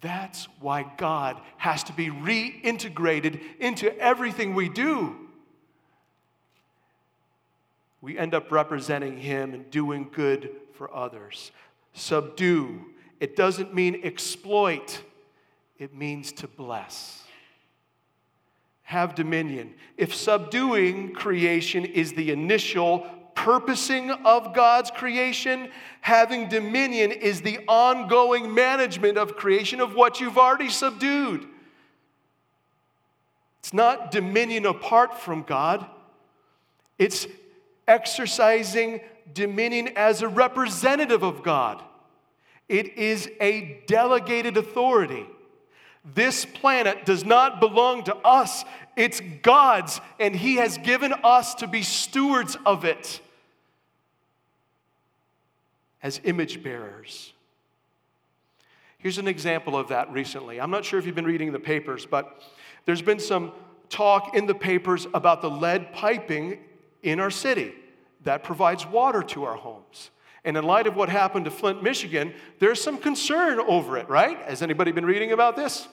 That's 0.00 0.46
why 0.60 0.90
God 0.96 1.40
has 1.56 1.84
to 1.84 1.92
be 1.92 2.08
reintegrated 2.08 3.40
into 3.58 3.96
everything 3.98 4.54
we 4.54 4.68
do. 4.68 5.16
We 8.00 8.18
end 8.18 8.34
up 8.34 8.50
representing 8.50 9.18
Him 9.18 9.52
and 9.52 9.70
doing 9.70 10.08
good 10.10 10.50
for 10.72 10.94
others. 10.94 11.52
Subdue, 11.92 12.86
it 13.20 13.36
doesn't 13.36 13.74
mean 13.74 14.00
exploit, 14.02 15.02
it 15.78 15.94
means 15.94 16.32
to 16.32 16.48
bless. 16.48 17.19
Have 18.90 19.14
dominion. 19.14 19.74
If 19.96 20.12
subduing 20.12 21.12
creation 21.12 21.84
is 21.84 22.12
the 22.14 22.32
initial 22.32 23.06
purposing 23.36 24.10
of 24.10 24.52
God's 24.52 24.90
creation. 24.90 25.70
Having 26.00 26.48
dominion 26.48 27.12
is 27.12 27.40
the 27.40 27.60
ongoing 27.68 28.52
management 28.52 29.16
of 29.16 29.36
creation 29.36 29.80
of 29.80 29.94
what 29.94 30.20
you've 30.20 30.36
already 30.36 30.68
subdued. 30.68 31.46
It's 33.60 33.72
not 33.72 34.10
dominion 34.10 34.66
apart 34.66 35.20
from 35.20 35.42
God, 35.42 35.86
it's 36.98 37.28
exercising 37.86 39.00
dominion 39.32 39.90
as 39.94 40.20
a 40.20 40.28
representative 40.28 41.22
of 41.22 41.44
God. 41.44 41.80
It 42.68 42.98
is 42.98 43.30
a 43.40 43.82
delegated 43.86 44.56
authority. 44.56 45.26
This 46.04 46.46
planet 46.46 47.04
does 47.04 47.24
not 47.24 47.60
belong 47.60 48.04
to 48.04 48.16
us, 48.16 48.64
it's 49.00 49.22
God's, 49.40 49.98
and 50.18 50.36
He 50.36 50.56
has 50.56 50.76
given 50.76 51.14
us 51.24 51.54
to 51.56 51.66
be 51.66 51.82
stewards 51.82 52.56
of 52.66 52.84
it 52.84 53.22
as 56.02 56.20
image 56.24 56.62
bearers. 56.62 57.32
Here's 58.98 59.16
an 59.16 59.26
example 59.26 59.74
of 59.74 59.88
that 59.88 60.12
recently. 60.12 60.60
I'm 60.60 60.70
not 60.70 60.84
sure 60.84 60.98
if 60.98 61.06
you've 61.06 61.14
been 61.14 61.24
reading 61.24 61.50
the 61.50 61.58
papers, 61.58 62.04
but 62.04 62.42
there's 62.84 63.00
been 63.00 63.18
some 63.18 63.52
talk 63.88 64.36
in 64.36 64.44
the 64.44 64.54
papers 64.54 65.06
about 65.14 65.40
the 65.40 65.48
lead 65.48 65.94
piping 65.94 66.58
in 67.02 67.20
our 67.20 67.30
city 67.30 67.72
that 68.24 68.44
provides 68.44 68.86
water 68.86 69.22
to 69.22 69.44
our 69.44 69.56
homes. 69.56 70.10
And 70.44 70.58
in 70.58 70.64
light 70.64 70.86
of 70.86 70.94
what 70.94 71.08
happened 71.08 71.46
to 71.46 71.50
Flint, 71.50 71.82
Michigan, 71.82 72.34
there's 72.58 72.82
some 72.82 72.98
concern 72.98 73.60
over 73.60 73.96
it, 73.96 74.10
right? 74.10 74.36
Has 74.42 74.60
anybody 74.60 74.92
been 74.92 75.06
reading 75.06 75.32
about 75.32 75.56
this? 75.56 75.88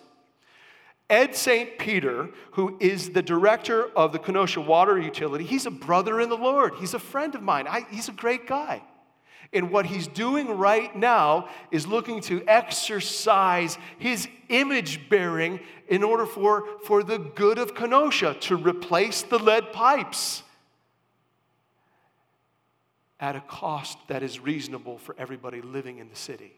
Ed 1.09 1.35
St. 1.35 1.77
Peter, 1.77 2.29
who 2.51 2.77
is 2.79 3.11
the 3.11 3.21
director 3.21 3.89
of 3.95 4.11
the 4.11 4.19
Kenosha 4.19 4.59
Water 4.59 4.99
Utility, 4.99 5.45
he's 5.45 5.65
a 5.65 5.71
brother 5.71 6.19
in 6.19 6.29
the 6.29 6.35
Lord. 6.37 6.73
He's 6.75 6.93
a 6.93 6.99
friend 6.99 7.33
of 7.33 7.41
mine. 7.41 7.65
I, 7.67 7.85
he's 7.89 8.09
a 8.09 8.13
great 8.13 8.45
guy. 8.45 8.81
And 9.53 9.71
what 9.71 9.85
he's 9.85 10.07
doing 10.07 10.57
right 10.57 10.93
now 10.93 11.47
is 11.71 11.87
looking 11.87 12.19
to 12.21 12.43
exercise 12.47 13.77
his 13.97 14.27
image 14.49 15.09
bearing 15.09 15.61
in 15.87 16.03
order 16.03 16.25
for, 16.25 16.65
for 16.83 17.01
the 17.01 17.17
good 17.17 17.57
of 17.57 17.73
Kenosha 17.73 18.35
to 18.41 18.57
replace 18.57 19.21
the 19.21 19.39
lead 19.39 19.71
pipes 19.71 20.43
at 23.21 23.37
a 23.37 23.41
cost 23.41 23.97
that 24.07 24.21
is 24.21 24.41
reasonable 24.41 24.97
for 24.97 25.15
everybody 25.17 25.61
living 25.61 25.99
in 25.99 26.09
the 26.09 26.15
city. 26.15 26.53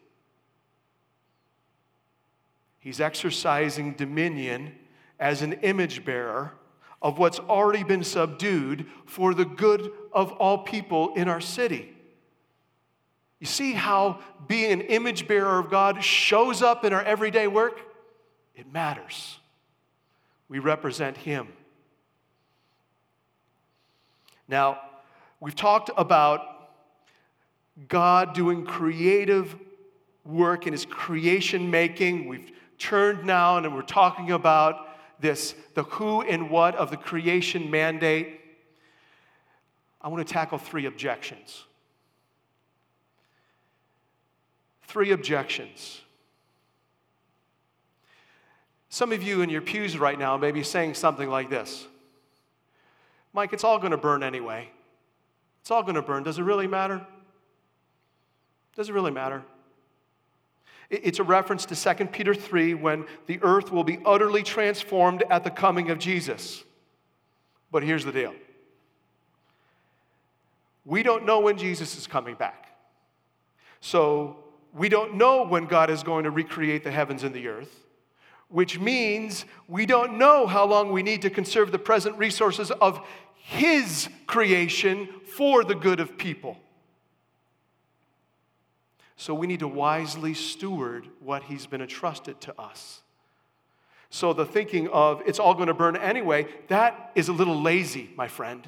He's 2.80 3.00
exercising 3.00 3.92
dominion 3.92 4.74
as 5.18 5.42
an 5.42 5.52
image 5.54 6.04
bearer 6.04 6.52
of 7.02 7.18
what's 7.18 7.38
already 7.38 7.84
been 7.84 8.02
subdued 8.02 8.86
for 9.06 9.34
the 9.34 9.44
good 9.44 9.92
of 10.12 10.32
all 10.32 10.58
people 10.58 11.14
in 11.14 11.28
our 11.28 11.40
city. 11.40 11.94
You 13.38 13.46
see 13.46 13.72
how 13.72 14.20
being 14.48 14.72
an 14.72 14.80
image 14.82 15.28
bearer 15.28 15.58
of 15.58 15.70
God 15.70 16.02
shows 16.02 16.62
up 16.62 16.84
in 16.84 16.92
our 16.92 17.02
everyday 17.02 17.46
work? 17.46 17.80
It 18.54 18.70
matters. 18.72 19.38
We 20.48 20.58
represent 20.58 21.16
Him. 21.16 21.48
Now, 24.48 24.80
we've 25.38 25.54
talked 25.54 25.90
about 25.96 26.40
God 27.88 28.34
doing 28.34 28.64
creative 28.64 29.56
work 30.24 30.66
in 30.66 30.72
His 30.72 30.84
creation 30.84 31.70
making. 31.70 32.26
We've 32.26 32.50
turned 32.80 33.24
now 33.24 33.58
and 33.58 33.74
we're 33.74 33.82
talking 33.82 34.32
about 34.32 34.88
this 35.20 35.54
the 35.74 35.84
who 35.84 36.22
and 36.22 36.50
what 36.50 36.74
of 36.74 36.90
the 36.90 36.96
creation 36.96 37.70
mandate. 37.70 38.40
I 40.00 40.08
want 40.08 40.26
to 40.26 40.32
tackle 40.32 40.58
three 40.58 40.86
objections. 40.86 41.64
Three 44.84 45.12
objections. 45.12 46.00
Some 48.88 49.12
of 49.12 49.22
you 49.22 49.42
in 49.42 49.50
your 49.50 49.60
pews 49.60 49.96
right 49.96 50.18
now 50.18 50.36
may 50.36 50.50
be 50.50 50.64
saying 50.64 50.94
something 50.94 51.28
like 51.28 51.48
this 51.48 51.86
Mike, 53.32 53.52
it's 53.52 53.62
all 53.62 53.78
going 53.78 53.92
to 53.92 53.96
burn 53.96 54.22
anyway. 54.22 54.68
It's 55.60 55.70
all 55.70 55.82
going 55.82 55.94
to 55.94 56.02
burn. 56.02 56.22
Does 56.22 56.38
it 56.38 56.42
really 56.42 56.66
matter? 56.66 57.06
Does 58.74 58.88
it 58.88 58.92
really 58.92 59.10
matter? 59.10 59.44
It's 60.90 61.20
a 61.20 61.24
reference 61.24 61.64
to 61.66 61.94
2 61.94 62.06
Peter 62.06 62.34
3 62.34 62.74
when 62.74 63.06
the 63.26 63.38
earth 63.42 63.70
will 63.70 63.84
be 63.84 64.00
utterly 64.04 64.42
transformed 64.42 65.22
at 65.30 65.44
the 65.44 65.50
coming 65.50 65.90
of 65.90 65.98
Jesus. 65.98 66.64
But 67.70 67.84
here's 67.84 68.04
the 68.04 68.12
deal 68.12 68.34
we 70.84 71.02
don't 71.02 71.24
know 71.24 71.40
when 71.40 71.56
Jesus 71.56 71.96
is 71.96 72.06
coming 72.08 72.34
back. 72.34 72.66
So 73.80 74.36
we 74.74 74.88
don't 74.88 75.14
know 75.14 75.44
when 75.44 75.66
God 75.66 75.90
is 75.90 76.02
going 76.02 76.24
to 76.24 76.30
recreate 76.30 76.82
the 76.82 76.90
heavens 76.90 77.22
and 77.22 77.34
the 77.34 77.46
earth, 77.46 77.86
which 78.48 78.80
means 78.80 79.44
we 79.68 79.86
don't 79.86 80.18
know 80.18 80.46
how 80.46 80.66
long 80.66 80.90
we 80.90 81.02
need 81.02 81.22
to 81.22 81.30
conserve 81.30 81.70
the 81.70 81.78
present 81.78 82.18
resources 82.18 82.72
of 82.72 83.00
His 83.36 84.08
creation 84.26 85.08
for 85.36 85.62
the 85.62 85.74
good 85.76 86.00
of 86.00 86.18
people. 86.18 86.58
So 89.20 89.34
we 89.34 89.46
need 89.46 89.60
to 89.60 89.68
wisely 89.68 90.32
steward 90.32 91.06
what 91.20 91.42
He's 91.42 91.66
been 91.66 91.82
entrusted 91.82 92.40
to 92.40 92.58
us. 92.58 93.02
So 94.08 94.32
the 94.32 94.46
thinking 94.46 94.88
of 94.88 95.20
it's 95.26 95.38
all 95.38 95.52
going 95.52 95.66
to 95.66 95.74
burn 95.74 95.94
anyway, 95.94 96.46
that 96.68 97.12
is 97.14 97.28
a 97.28 97.32
little 97.34 97.60
lazy, 97.60 98.08
my 98.16 98.28
friend. 98.28 98.66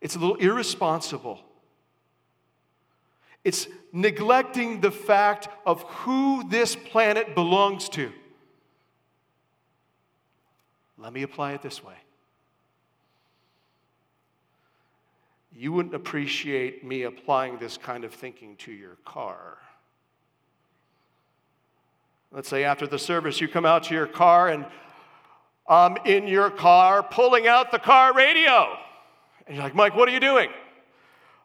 It's 0.00 0.16
a 0.16 0.18
little 0.18 0.36
irresponsible. 0.36 1.40
It's 3.44 3.68
neglecting 3.92 4.80
the 4.80 4.90
fact 4.90 5.48
of 5.66 5.82
who 5.82 6.48
this 6.48 6.74
planet 6.74 7.34
belongs 7.34 7.90
to. 7.90 8.10
Let 10.96 11.12
me 11.12 11.24
apply 11.24 11.52
it 11.52 11.60
this 11.60 11.84
way. 11.84 11.96
You 15.58 15.72
wouldn't 15.72 15.92
appreciate 15.96 16.84
me 16.84 17.02
applying 17.02 17.58
this 17.58 17.76
kind 17.76 18.04
of 18.04 18.14
thinking 18.14 18.54
to 18.58 18.70
your 18.70 18.94
car. 19.04 19.58
Let's 22.30 22.48
say 22.48 22.62
after 22.62 22.86
the 22.86 22.96
service, 22.96 23.40
you 23.40 23.48
come 23.48 23.66
out 23.66 23.82
to 23.84 23.94
your 23.94 24.06
car 24.06 24.50
and 24.50 24.64
I'm 25.68 25.96
in 26.04 26.28
your 26.28 26.48
car 26.48 27.02
pulling 27.02 27.48
out 27.48 27.72
the 27.72 27.80
car 27.80 28.14
radio. 28.14 28.78
And 29.48 29.56
you're 29.56 29.64
like, 29.64 29.74
Mike, 29.74 29.96
what 29.96 30.08
are 30.08 30.12
you 30.12 30.20
doing? 30.20 30.48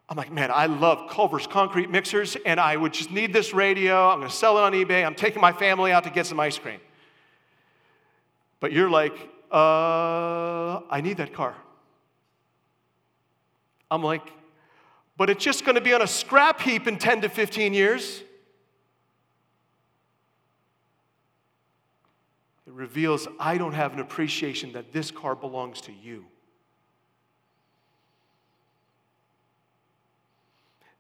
I'm 0.08 0.16
like, 0.16 0.32
man, 0.32 0.52
I 0.52 0.68
love 0.68 1.10
Culver's 1.10 1.48
concrete 1.48 1.90
mixers, 1.90 2.38
and 2.46 2.60
I 2.60 2.78
would 2.78 2.94
just 2.94 3.10
need 3.10 3.34
this 3.34 3.52
radio. 3.52 4.10
I'm 4.10 4.20
going 4.20 4.30
to 4.30 4.36
sell 4.36 4.60
it 4.60 4.62
on 4.62 4.74
eBay. 4.74 5.04
I'm 5.04 5.16
taking 5.16 5.42
my 5.42 5.54
family 5.54 5.92
out 5.92 6.04
to 6.04 6.12
get 6.12 6.28
some 6.28 6.40
ice 6.40 6.60
cream. 6.60 6.82
But 8.60 8.74
you're 8.74 8.92
like, 8.92 9.16
uh, 9.52 10.82
I 10.88 11.02
need 11.02 11.18
that 11.18 11.34
car. 11.34 11.56
I'm 13.90 14.04
like, 14.04 14.32
but 15.18 15.30
it's 15.30 15.44
just 15.44 15.66
going 15.66 15.76
to 15.76 15.82
be 15.82 15.94
on 15.94 16.02
a 16.02 16.08
scrap 16.08 16.62
heap 16.62 16.88
in 16.88 16.98
10 16.98 17.22
to 17.22 17.30
15 17.30 17.74
years. 17.74 18.24
It 22.66 22.74
reveals 22.74 23.28
I 23.40 23.58
don't 23.58 23.74
have 23.74 23.94
an 23.94 24.00
appreciation 24.00 24.74
that 24.74 24.92
this 24.92 25.12
car 25.12 25.36
belongs 25.36 25.82
to 25.82 25.92
you. 25.92 26.26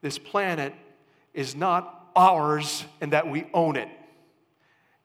This 0.01 0.19
planet 0.19 0.73
is 1.33 1.55
not 1.55 2.11
ours 2.15 2.85
and 3.01 3.13
that 3.13 3.29
we 3.29 3.45
own 3.53 3.75
it. 3.77 3.89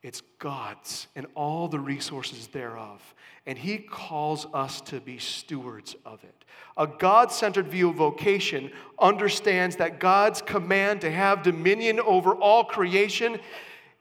It's 0.03 0.23
God's 0.39 1.09
and 1.17 1.27
all 1.35 1.69
the 1.69 1.81
resources 1.81 2.47
thereof. 2.49 3.03
And 3.47 3.59
He 3.59 3.79
calls 3.79 4.47
us 4.55 4.81
to 4.83 5.01
be 5.01 5.19
stewards 5.19 5.97
of 6.05 6.23
it. 6.23 6.45
A 6.77 6.87
God 6.87 7.33
centered 7.33 7.69
view 7.69 7.91
of 7.91 7.97
vocation 7.97 8.71
understands 8.99 9.77
that 9.77 9.99
God's 9.99 10.41
command 10.41 11.01
to 11.01 11.11
have 11.11 11.43
dominion 11.43 11.99
over 12.01 12.35
all 12.35 12.65
creation, 12.65 13.41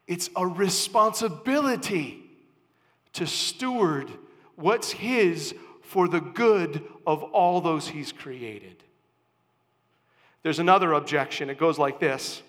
it's 0.06 0.30
a 0.36 0.46
responsibility 0.46 2.24
to 3.14 3.26
steward 3.26 4.12
what's 4.56 4.92
His 4.92 5.56
for 5.82 6.08
the 6.08 6.20
good 6.22 6.84
of 7.08 7.24
all 7.24 7.60
those 7.62 7.88
He's 7.88 8.12
created. 8.12 8.84
There's 10.44 10.60
another 10.60 10.94
objection. 10.94 11.50
It 11.50 11.58
goes 11.58 11.80
like 11.80 12.00
this 12.00 12.44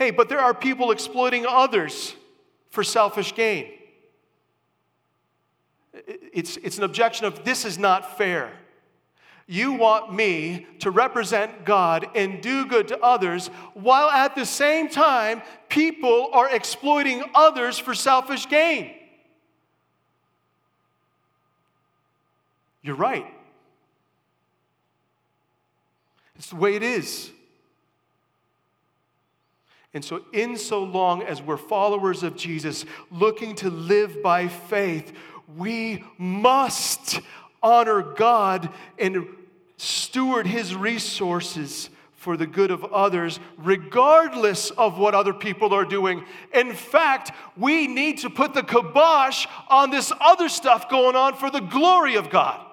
Hey, 0.00 0.10
but 0.10 0.30
there 0.30 0.40
are 0.40 0.54
people 0.54 0.92
exploiting 0.92 1.44
others 1.46 2.16
for 2.70 2.82
selfish 2.82 3.34
gain. 3.34 3.70
It's, 6.32 6.56
it's 6.56 6.78
an 6.78 6.84
objection 6.84 7.26
of 7.26 7.44
this 7.44 7.66
is 7.66 7.76
not 7.76 8.16
fair. 8.16 8.50
You 9.46 9.74
want 9.74 10.10
me 10.10 10.66
to 10.78 10.90
represent 10.90 11.66
God 11.66 12.06
and 12.14 12.40
do 12.40 12.64
good 12.64 12.88
to 12.88 12.98
others, 13.00 13.48
while 13.74 14.08
at 14.08 14.34
the 14.34 14.46
same 14.46 14.88
time, 14.88 15.42
people 15.68 16.30
are 16.32 16.48
exploiting 16.48 17.22
others 17.34 17.78
for 17.78 17.94
selfish 17.94 18.48
gain. 18.48 18.94
You're 22.80 22.96
right. 22.96 23.26
It's 26.36 26.48
the 26.48 26.56
way 26.56 26.74
it 26.74 26.82
is. 26.82 27.32
And 29.92 30.04
so, 30.04 30.22
in 30.32 30.56
so 30.56 30.82
long 30.84 31.22
as 31.22 31.42
we're 31.42 31.56
followers 31.56 32.22
of 32.22 32.36
Jesus, 32.36 32.84
looking 33.10 33.56
to 33.56 33.70
live 33.70 34.22
by 34.22 34.46
faith, 34.46 35.12
we 35.56 36.04
must 36.16 37.20
honor 37.62 38.00
God 38.02 38.70
and 38.98 39.26
steward 39.76 40.46
His 40.46 40.76
resources 40.76 41.90
for 42.12 42.36
the 42.36 42.46
good 42.46 42.70
of 42.70 42.84
others, 42.84 43.40
regardless 43.56 44.70
of 44.72 44.98
what 44.98 45.14
other 45.14 45.32
people 45.32 45.74
are 45.74 45.86
doing. 45.86 46.24
In 46.52 46.74
fact, 46.74 47.32
we 47.56 47.86
need 47.86 48.18
to 48.18 48.30
put 48.30 48.52
the 48.52 48.62
kibosh 48.62 49.46
on 49.68 49.90
this 49.90 50.12
other 50.20 50.50
stuff 50.50 50.88
going 50.88 51.16
on 51.16 51.34
for 51.34 51.50
the 51.50 51.60
glory 51.60 52.16
of 52.16 52.28
God. 52.30 52.64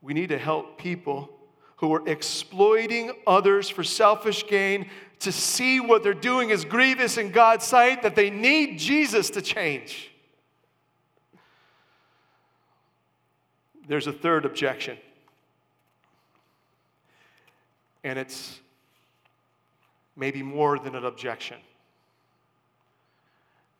We 0.00 0.14
need 0.14 0.28
to 0.28 0.38
help 0.38 0.78
people 0.78 1.30
who 1.82 1.92
are 1.92 2.08
exploiting 2.08 3.10
others 3.26 3.68
for 3.68 3.82
selfish 3.82 4.46
gain 4.46 4.88
to 5.18 5.32
see 5.32 5.80
what 5.80 6.04
they're 6.04 6.14
doing 6.14 6.50
is 6.50 6.64
grievous 6.64 7.18
in 7.18 7.32
God's 7.32 7.64
sight, 7.64 8.02
that 8.04 8.14
they 8.14 8.30
need 8.30 8.78
Jesus 8.78 9.30
to 9.30 9.42
change. 9.42 10.12
There's 13.88 14.06
a 14.06 14.12
third 14.12 14.44
objection, 14.44 14.96
and 18.04 18.16
it's 18.16 18.60
maybe 20.14 20.40
more 20.40 20.78
than 20.78 20.94
an 20.94 21.04
objection, 21.04 21.58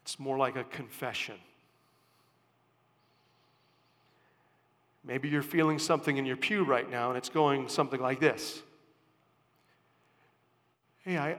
it's 0.03 0.19
more 0.19 0.37
like 0.37 0.57
a 0.57 0.65
confession. 0.65 1.37
Maybe 5.05 5.29
you're 5.29 5.43
feeling 5.43 5.79
something 5.79 6.17
in 6.17 6.27
your 6.27 6.37
pew 6.37 6.65
right 6.65 6.89
now 6.89 7.09
and 7.09 7.19
it's 7.19 7.29
going 7.29 7.69
something 7.69 8.01
like 8.01 8.21
this 8.21 8.63
Hey, 11.05 11.19
I, 11.19 11.37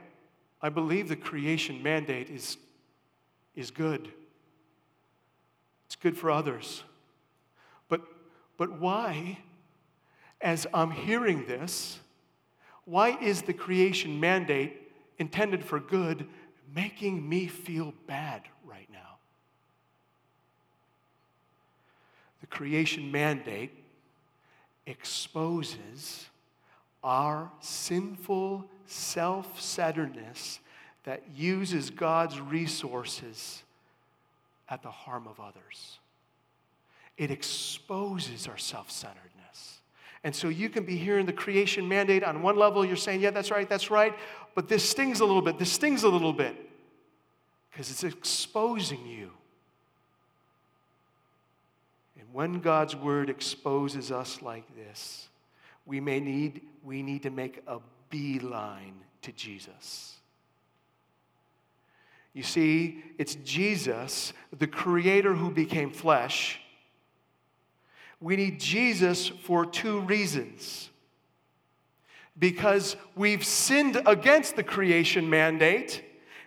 I 0.60 0.68
believe 0.68 1.08
the 1.08 1.16
creation 1.16 1.82
mandate 1.82 2.28
is, 2.28 2.58
is 3.54 3.70
good, 3.70 4.10
it's 5.86 5.96
good 5.96 6.16
for 6.18 6.30
others. 6.30 6.82
But, 7.88 8.02
but 8.58 8.78
why, 8.78 9.38
as 10.40 10.66
I'm 10.74 10.90
hearing 10.90 11.46
this, 11.46 11.98
why 12.84 13.16
is 13.18 13.42
the 13.42 13.54
creation 13.54 14.20
mandate 14.20 14.92
intended 15.18 15.64
for 15.64 15.80
good 15.80 16.26
making 16.74 17.26
me 17.26 17.46
feel 17.46 17.94
bad 18.06 18.42
The 22.44 22.48
creation 22.48 23.10
mandate 23.10 23.70
exposes 24.84 26.26
our 27.02 27.50
sinful 27.60 28.66
self 28.84 29.58
centeredness 29.58 30.60
that 31.04 31.22
uses 31.34 31.88
God's 31.88 32.38
resources 32.38 33.62
at 34.68 34.82
the 34.82 34.90
harm 34.90 35.26
of 35.26 35.40
others. 35.40 36.00
It 37.16 37.30
exposes 37.30 38.46
our 38.46 38.58
self 38.58 38.90
centeredness. 38.90 39.78
And 40.22 40.36
so 40.36 40.50
you 40.50 40.68
can 40.68 40.84
be 40.84 40.98
hearing 40.98 41.24
the 41.24 41.32
creation 41.32 41.88
mandate 41.88 42.22
on 42.22 42.42
one 42.42 42.56
level, 42.56 42.84
you're 42.84 42.96
saying, 42.96 43.22
yeah, 43.22 43.30
that's 43.30 43.50
right, 43.50 43.66
that's 43.66 43.90
right, 43.90 44.12
but 44.54 44.68
this 44.68 44.86
stings 44.86 45.20
a 45.20 45.24
little 45.24 45.40
bit, 45.40 45.58
this 45.58 45.72
stings 45.72 46.02
a 46.02 46.10
little 46.10 46.34
bit, 46.34 46.54
because 47.70 47.90
it's 47.90 48.04
exposing 48.04 49.06
you 49.06 49.30
when 52.34 52.58
God's 52.58 52.96
word 52.96 53.30
exposes 53.30 54.10
us 54.10 54.42
like 54.42 54.64
this, 54.74 55.28
we 55.86 56.00
may 56.00 56.18
need, 56.18 56.62
we 56.82 57.00
need 57.00 57.22
to 57.22 57.30
make 57.30 57.62
a 57.68 57.78
beeline 58.10 58.96
to 59.22 59.30
Jesus. 59.30 60.16
You 62.32 62.42
see, 62.42 63.04
it's 63.18 63.36
Jesus, 63.36 64.32
the 64.58 64.66
Creator, 64.66 65.34
who 65.34 65.48
became 65.52 65.92
flesh. 65.92 66.58
We 68.20 68.34
need 68.34 68.58
Jesus 68.58 69.28
for 69.28 69.64
two 69.64 70.00
reasons. 70.00 70.90
Because 72.36 72.96
we've 73.14 73.44
sinned 73.44 74.02
against 74.06 74.56
the 74.56 74.64
creation 74.64 75.30
mandate. 75.30 76.02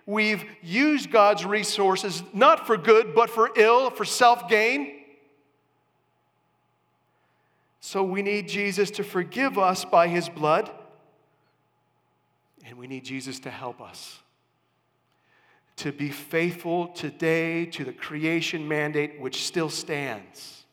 We've 0.06 0.44
used 0.62 1.12
God's 1.12 1.46
resources 1.46 2.24
not 2.34 2.68
for 2.68 2.76
good, 2.76 3.16
but 3.16 3.30
for 3.30 3.52
ill, 3.56 3.90
for 3.90 4.04
self 4.04 4.50
gain. 4.50 4.97
So 7.80 8.04
we 8.04 8.22
need 8.22 8.48
Jesus 8.48 8.92
to 8.92 9.04
forgive 9.04 9.58
us 9.58 9.86
by 9.86 10.08
his 10.08 10.30
blood. 10.30 10.70
And 12.66 12.78
we 12.78 12.88
need 12.88 13.06
Jesus 13.06 13.40
to 13.42 13.50
help 13.50 13.82
us 13.82 14.20
to 15.78 15.92
be 15.92 16.10
faithful 16.10 16.88
today 16.88 17.66
to 17.68 17.86
the 17.86 17.94
creation 17.94 18.68
mandate 18.68 19.22
which 19.22 19.44
still 19.46 19.70
stands. 19.70 20.66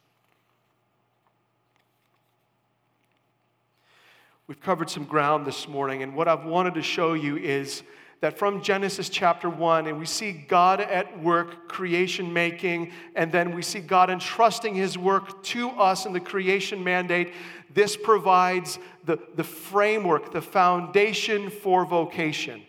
We've 4.47 4.61
covered 4.61 4.91
some 4.91 5.05
ground 5.05 5.47
this 5.47 5.69
morning, 5.69 6.03
and 6.03 6.15
what 6.15 6.27
I've 6.29 6.45
wanted 6.45 6.75
to 6.75 6.83
show 6.83 7.15
you 7.15 7.37
is 7.37 7.83
that 8.25 8.39
from 8.39 8.63
Genesis 8.63 9.11
chapter 9.11 9.51
1, 9.51 9.87
and 9.87 9.99
we 9.99 10.07
see 10.07 10.33
God 10.33 10.81
at 10.81 11.23
work, 11.23 11.69
creation 11.69 12.33
making, 12.33 12.91
and 13.15 13.31
then 13.31 13.55
we 13.55 13.61
see 13.61 13.81
God 13.81 14.09
entrusting 14.09 14.75
his 14.75 14.97
work 14.97 15.43
to 15.43 15.69
us 15.73 16.07
in 16.07 16.15
the 16.15 16.21
creation 16.21 16.83
mandate. 16.83 17.35
This 17.75 17.99
provides 17.99 18.79
the, 19.05 19.19
the 19.37 19.45
framework, 19.45 20.33
the 20.33 20.41
foundation 20.41 21.51
for 21.51 21.85
vocation. 21.85 22.63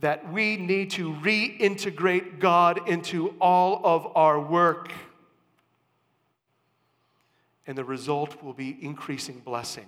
That 0.00 0.32
we 0.32 0.56
need 0.56 0.90
to 0.90 1.12
reintegrate 1.12 2.40
God 2.40 2.88
into 2.88 3.36
all 3.40 3.80
of 3.84 4.16
our 4.16 4.40
work. 4.40 4.90
And 7.68 7.78
the 7.78 7.84
result 7.84 8.42
will 8.42 8.54
be 8.54 8.76
increasing 8.80 9.38
blessing, 9.38 9.86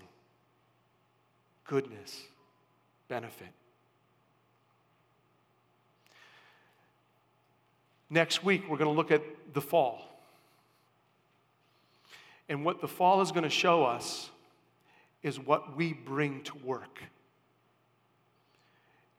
goodness, 1.64 2.22
benefit. 3.08 3.48
Next 8.16 8.42
week, 8.42 8.62
we're 8.66 8.78
going 8.78 8.90
to 8.90 8.96
look 8.96 9.10
at 9.10 9.20
the 9.52 9.60
fall. 9.60 10.00
And 12.48 12.64
what 12.64 12.80
the 12.80 12.88
fall 12.88 13.20
is 13.20 13.30
going 13.30 13.44
to 13.44 13.50
show 13.50 13.84
us 13.84 14.30
is 15.22 15.38
what 15.38 15.76
we 15.76 15.92
bring 15.92 16.40
to 16.44 16.56
work. 16.64 17.02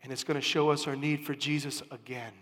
And 0.01 0.11
it's 0.11 0.23
going 0.23 0.33
to 0.33 0.41
show 0.41 0.71
us 0.71 0.87
our 0.87 0.95
need 0.95 1.23
for 1.23 1.35
Jesus 1.35 1.83
again. 1.91 2.33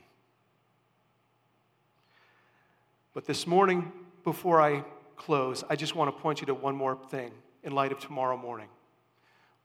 But 3.14 3.26
this 3.26 3.46
morning, 3.46 3.92
before 4.24 4.62
I 4.62 4.86
close, 5.18 5.62
I 5.70 5.76
just 5.76 5.94
want 5.94 6.16
to 6.16 6.22
point 6.22 6.40
you 6.40 6.48
to 6.48 6.54
one 6.54 6.78
more 6.78 6.98
thing 7.10 7.34
in 7.66 7.74
light 7.74 7.92
of 7.92 8.00
tomorrow 8.00 8.38
morning. 8.38 8.70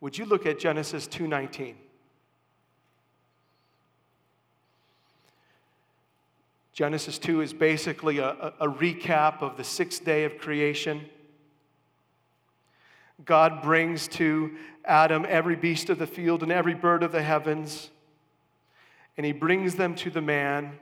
Would 0.00 0.18
you 0.18 0.24
look 0.24 0.44
at 0.44 0.58
Genesis 0.58 1.06
2:19? 1.06 1.76
Genesis 6.80 7.18
2 7.18 7.42
is 7.42 7.52
basically 7.52 8.20
a, 8.20 8.54
a, 8.58 8.66
recap 8.66 9.42
of 9.42 9.58
the 9.58 9.64
sixth 9.64 10.02
day 10.02 10.24
of 10.24 10.38
creation. 10.38 11.04
God 13.22 13.60
brings 13.60 14.08
to 14.08 14.56
Adam 14.86 15.26
every 15.28 15.56
beast 15.56 15.90
of 15.90 15.98
the 15.98 16.06
field 16.06 16.42
and 16.42 16.50
every 16.50 16.72
bird 16.72 17.02
of 17.02 17.12
the 17.12 17.22
heavens, 17.22 17.90
and 19.18 19.26
he 19.26 19.32
brings 19.32 19.74
them 19.74 19.94
to 19.96 20.08
the 20.08 20.22
man 20.22 20.72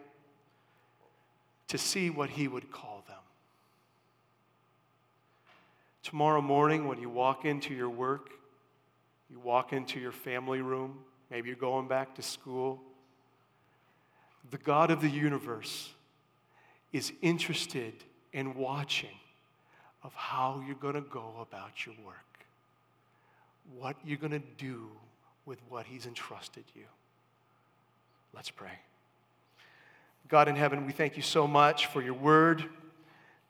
to 1.67 1.77
see 1.77 2.11
what 2.11 2.31
he 2.31 2.47
would 2.47 2.71
call 2.71 3.03
them. 3.09 3.17
Tomorrow 6.05 6.43
morning, 6.43 6.87
when 6.87 7.01
you 7.01 7.09
walk 7.09 7.45
into 7.45 7.75
your 7.75 7.91
work, 7.91 8.31
you 9.29 9.41
walk 9.41 9.73
into 9.73 9.99
your 9.99 10.13
family 10.13 10.61
room, 10.61 11.01
maybe 11.29 11.49
you're 11.49 11.57
going 11.57 11.89
back 11.89 12.15
to 12.15 12.23
school 12.23 12.85
the 14.51 14.59
God 14.59 14.91
of 14.91 15.01
the 15.01 15.09
universe 15.09 15.91
is 16.93 17.13
interested 17.23 17.93
in 18.33 18.55
watching 18.55 19.17
of 20.03 20.15
how 20.15 20.63
you're 20.67 20.77
going 20.77 20.95
to 20.95 21.01
go 21.01 21.33
about 21.41 21.85
your 21.85 21.95
work, 22.05 22.17
what 23.79 23.97
you're 24.05 24.19
going 24.19 24.33
to 24.33 24.43
do 24.57 24.89
with 25.45 25.59
what 25.69 25.87
He's 25.87 26.07
entrusted 26.07 26.65
you. 26.75 26.85
Let's 28.35 28.51
pray. 28.51 28.79
God 30.29 30.49
in 30.49 30.57
heaven, 30.57 30.87
we 30.87 30.93
thank 30.93 31.17
you 31.17 31.23
so 31.23 31.47
much 31.47 31.87
for 31.87 32.03
your 32.03 32.15
word. 32.15 32.65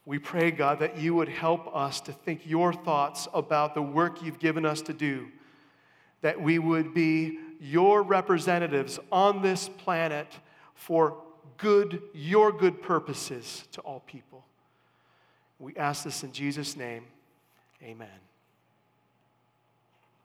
We 0.06 0.18
pray, 0.18 0.50
God, 0.50 0.78
that 0.78 0.96
you 0.96 1.14
would 1.14 1.28
help 1.28 1.74
us 1.74 2.00
to 2.02 2.12
think 2.12 2.42
your 2.46 2.72
thoughts 2.72 3.28
about 3.34 3.74
the 3.74 3.82
work 3.82 4.22
you've 4.22 4.38
given 4.38 4.64
us 4.64 4.80
to 4.82 4.92
do, 4.92 5.28
that 6.22 6.40
we 6.40 6.58
would 6.58 6.94
be 6.94 7.38
your 7.60 8.02
representatives 8.02 8.98
on 9.10 9.42
this 9.42 9.68
planet 9.68 10.28
for 10.78 11.16
good, 11.56 12.00
your 12.14 12.52
good 12.52 12.80
purposes 12.80 13.64
to 13.72 13.80
all 13.80 14.00
people. 14.06 14.44
We 15.58 15.74
ask 15.76 16.04
this 16.04 16.22
in 16.22 16.32
Jesus' 16.32 16.76
name. 16.76 17.04
Amen. 17.82 18.27